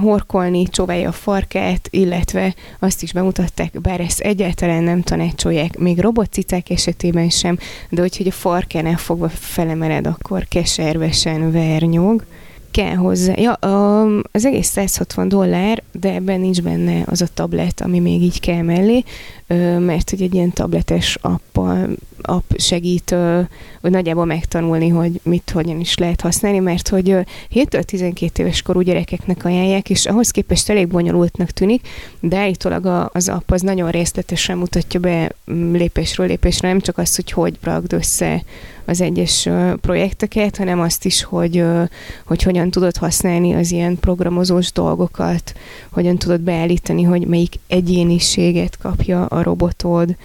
[0.02, 6.70] horkolni, csóválja a farkát, illetve azt is bemutatták, bár ezt egyáltalán nem tanácsolják, még robotcicák
[6.70, 7.58] esetében sem,
[7.90, 12.24] de hogyha a farkánál fogva felemeled, akkor keservesen vernyog
[12.72, 13.34] kell hozzá.
[13.36, 13.54] Ja,
[14.32, 18.62] az egész 160 dollár, de ebben nincs benne az a tablet, ami még így kell
[18.62, 19.04] mellé,
[19.80, 21.88] mert hogy egy ilyen tabletes appal,
[22.22, 23.16] app segít
[23.82, 27.16] hogy nagyjából megtanulni, hogy mit hogyan is lehet használni, mert hogy
[27.54, 31.88] 7-12 éves korú gyerekeknek ajánlják, és ahhoz képest elég bonyolultnak tűnik,
[32.20, 37.16] de állítólag az app az nagyon részletesen mutatja be mm, lépésről lépésre, nem csak azt,
[37.16, 38.44] hogy hogy ragd össze
[38.86, 39.50] az egyes
[39.82, 41.64] projekteket, hanem azt is, hogy,
[42.26, 45.54] hogy hogyan tudod használni az ilyen programozós dolgokat,
[45.90, 50.16] hogyan tudod beállítani, hogy melyik egyéniséget kapja a robotod,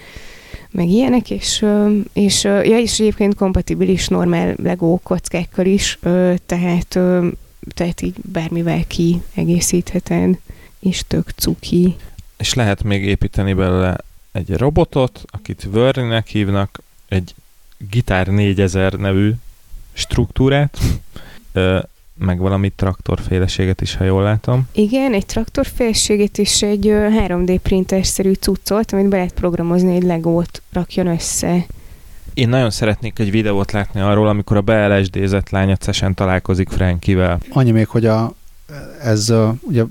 [0.75, 1.65] meg ilyenek, és,
[2.13, 5.99] és, ja, és egyébként kompatibilis normál Lego kockákkal is,
[6.45, 6.99] tehát,
[7.73, 10.37] tehát így bármivel ki egészítheted,
[10.79, 11.95] és tök cuki.
[12.37, 13.97] És lehet még építeni belőle
[14.31, 17.33] egy robotot, akit Wörninek hívnak, egy
[17.89, 19.31] Gitár 4000 nevű
[19.93, 20.79] struktúrát,
[22.17, 24.67] meg valami traktorféleséget is, ha jól látom.
[24.71, 31.07] Igen, egy traktorféleséget és egy 3D printerszerű cuccot, amit be lehet programozni, egy legót rakjon
[31.07, 31.65] össze.
[32.33, 35.75] Én nagyon szeretnék egy videót látni arról, amikor a BLSD-zett lány
[36.13, 37.39] találkozik Frankivel.
[37.49, 38.33] Annyi még, hogy a,
[39.01, 39.83] ez ugye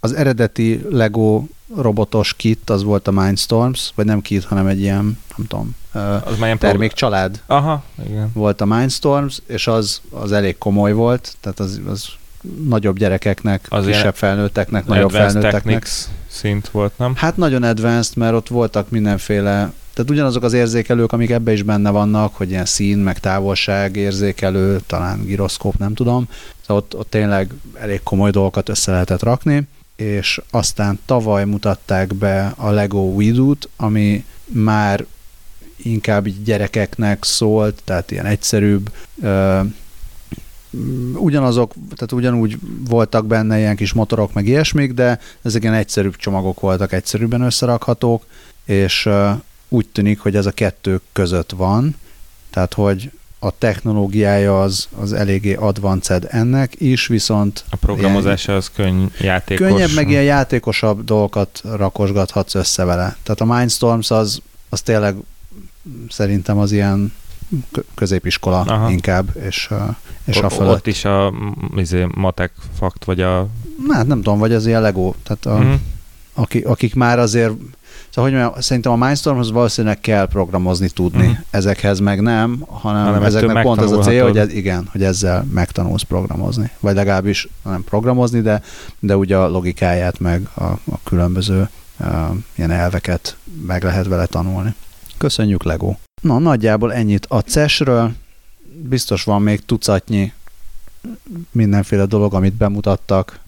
[0.00, 1.44] az eredeti Lego
[1.76, 5.76] robotos kit, az volt a Mindstorms, vagy nem kit, hanem egy ilyen, nem tudom,
[6.24, 8.30] az már termék család Aha, igen.
[8.34, 12.06] volt a Mindstorms, és az, az elég komoly volt, tehát az, az
[12.68, 15.86] nagyobb gyerekeknek, az kisebb felnőtteknek, nagyobb felnőtteknek.
[16.26, 17.14] szint volt, nem?
[17.14, 21.90] Hát nagyon advanced, mert ott voltak mindenféle tehát ugyanazok az érzékelők, amik ebbe is benne
[21.90, 26.28] vannak, hogy ilyen szín, meg távolság érzékelő, talán gyroszkóp, nem tudom.
[26.60, 29.66] Szóval ott, ott tényleg elég komoly dolgokat össze lehetett rakni
[29.98, 35.06] és aztán tavaly mutatták be a Lego Widut, ami már
[35.76, 38.90] inkább gyerekeknek szólt, tehát ilyen egyszerűbb,
[41.14, 46.60] ugyanazok, tehát ugyanúgy voltak benne ilyen kis motorok, meg ilyesmik, de ezek ilyen egyszerűbb csomagok
[46.60, 48.26] voltak, egyszerűbben összerakhatók,
[48.64, 49.08] és
[49.68, 51.96] úgy tűnik, hogy ez a kettő között van,
[52.50, 57.64] tehát hogy a technológiája az, az eléggé advanced ennek is, viszont...
[57.70, 59.66] A programozása az könny, játékos.
[59.66, 63.16] Könnyebb, meg ilyen játékosabb dolgokat rakosgathatsz össze vele.
[63.22, 65.16] Tehát a Mindstorms az, az tényleg
[66.08, 67.12] szerintem az ilyen
[67.94, 68.90] középiskola Aha.
[68.90, 69.70] inkább, és,
[70.24, 70.72] és o, a fölött.
[70.74, 71.34] Ott is a
[71.76, 73.48] izé, matek fakt, vagy a...
[73.88, 75.14] Hát nem tudom, vagy az ilyen Lego.
[75.22, 75.74] Tehát a, mm.
[76.34, 77.52] akik, akik már azért
[78.18, 81.38] Szóval, hogy mondjam, szerintem a Mindstormhoz valószínűleg kell programozni tudni, uh-huh.
[81.50, 85.46] ezekhez meg nem, hanem, hanem ezeknek pont az a cél, hogy ez, igen, hogy ezzel
[85.52, 86.70] megtanulsz programozni.
[86.80, 88.62] Vagy legalábbis nem programozni, de,
[88.98, 91.68] de ugye a logikáját meg a, a különböző
[92.00, 92.08] uh,
[92.54, 94.74] ilyen elveket meg lehet vele tanulni.
[95.18, 95.94] Köszönjük, Lego!
[96.20, 98.12] Na, nagyjából ennyit a CES-ről.
[98.88, 100.32] Biztos van még tucatnyi
[101.50, 103.40] mindenféle dolog, amit bemutattak,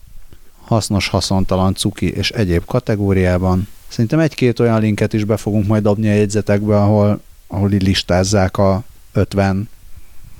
[0.64, 3.68] hasznos, haszontalan, cuki és egyéb kategóriában.
[3.91, 8.57] Szerintem egy-két olyan linket is be fogunk majd dobni a jegyzetekbe, ahol, ahol így listázzák
[8.57, 8.82] a
[9.12, 9.68] 50,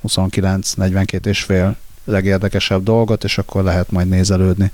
[0.01, 4.71] 29, 42 és fél legérdekesebb dolgot, és akkor lehet majd nézelődni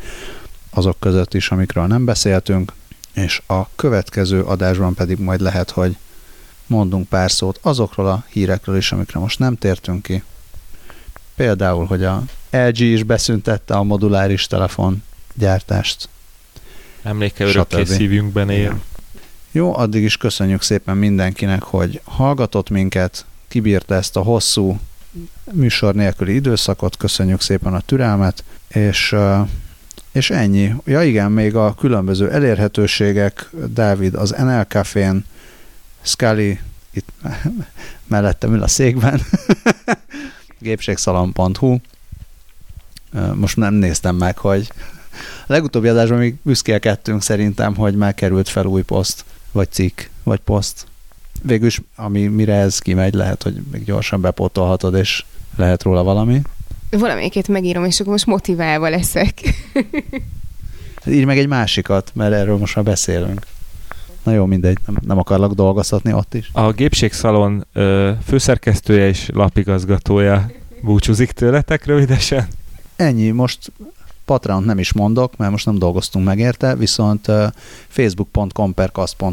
[0.69, 2.73] azok között is, amikről nem beszéltünk,
[3.13, 5.97] és a következő adásban pedig majd lehet, hogy
[6.67, 10.23] mondunk pár szót azokról a hírekről is, amikre most nem tértünk ki.
[11.36, 15.03] Például, hogy a LG is beszüntette a moduláris telefon
[15.34, 16.09] gyártást.
[17.08, 18.60] Emléke örökké szívünkben él.
[18.60, 18.82] Igen.
[19.51, 24.80] Jó, addig is köszönjük szépen mindenkinek, hogy hallgatott minket, kibírta ezt a hosszú
[25.51, 29.16] műsor nélküli időszakot, köszönjük szépen a türelmet, és,
[30.12, 30.74] és ennyi.
[30.86, 35.26] Ja igen, még a különböző elérhetőségek, Dávid az NL Café-n,
[36.01, 36.60] Scully
[36.91, 37.10] itt
[38.08, 39.22] mellettem ül a székben,
[40.60, 41.78] gépségszalon.hu.
[43.34, 44.72] Most nem néztem meg, hogy
[45.47, 50.88] a legutóbbi adásban még büszkélkedtünk szerintem, hogy megkerült fel új poszt, vagy cikk, vagy poszt.
[51.41, 56.41] Végülis, ami mire ez kimegy, lehet, hogy még gyorsan bepótolhatod, és lehet róla valami.
[56.89, 59.41] Valamelyiket megírom, és akkor most motiválva leszek.
[61.07, 63.45] Így meg egy másikat, mert erről most már beszélünk.
[64.24, 66.49] Na jó, mindegy, nem, nem akarlak dolgoztatni ott is.
[66.53, 70.51] A Gépségszalon ö, főszerkesztője és lapigazgatója
[70.82, 72.47] búcsúzik tőletek rövidesen.
[72.95, 73.72] Ennyi, most
[74.28, 77.32] Patreon nem is mondok, mert most nem dolgoztunk meg érte, viszont
[77.88, 78.91] facebook.com per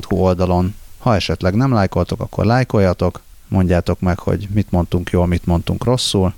[0.08, 5.84] oldalon, ha esetleg nem lájkoltok, akkor lájkoljatok, mondjátok meg, hogy mit mondtunk jól, mit mondtunk
[5.84, 6.34] rosszul.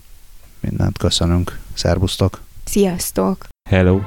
[0.60, 1.58] Mindent köszönünk.
[1.74, 2.40] Szervusztok!
[2.64, 3.46] Sziasztok!
[3.70, 4.00] Hello!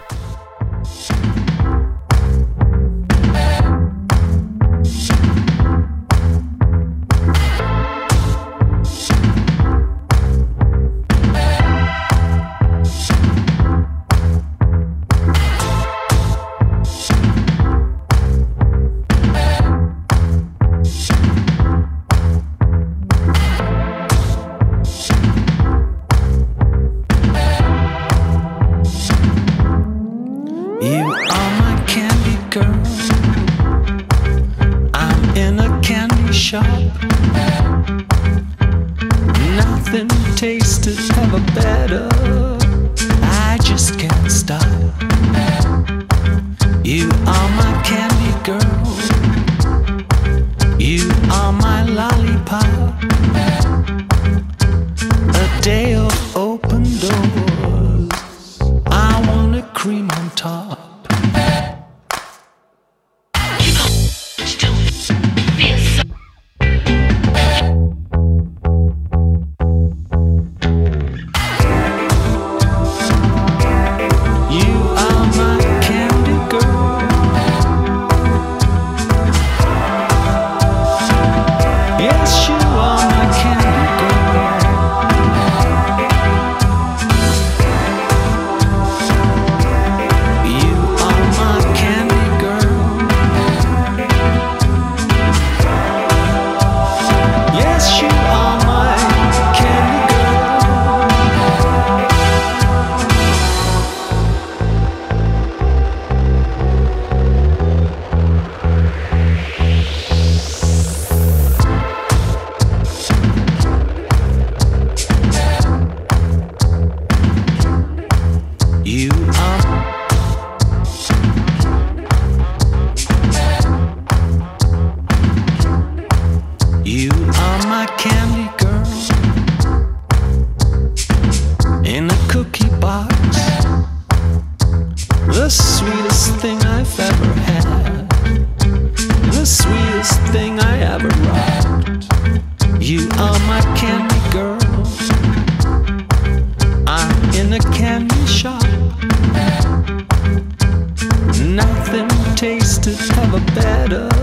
[153.32, 154.18] Yes, you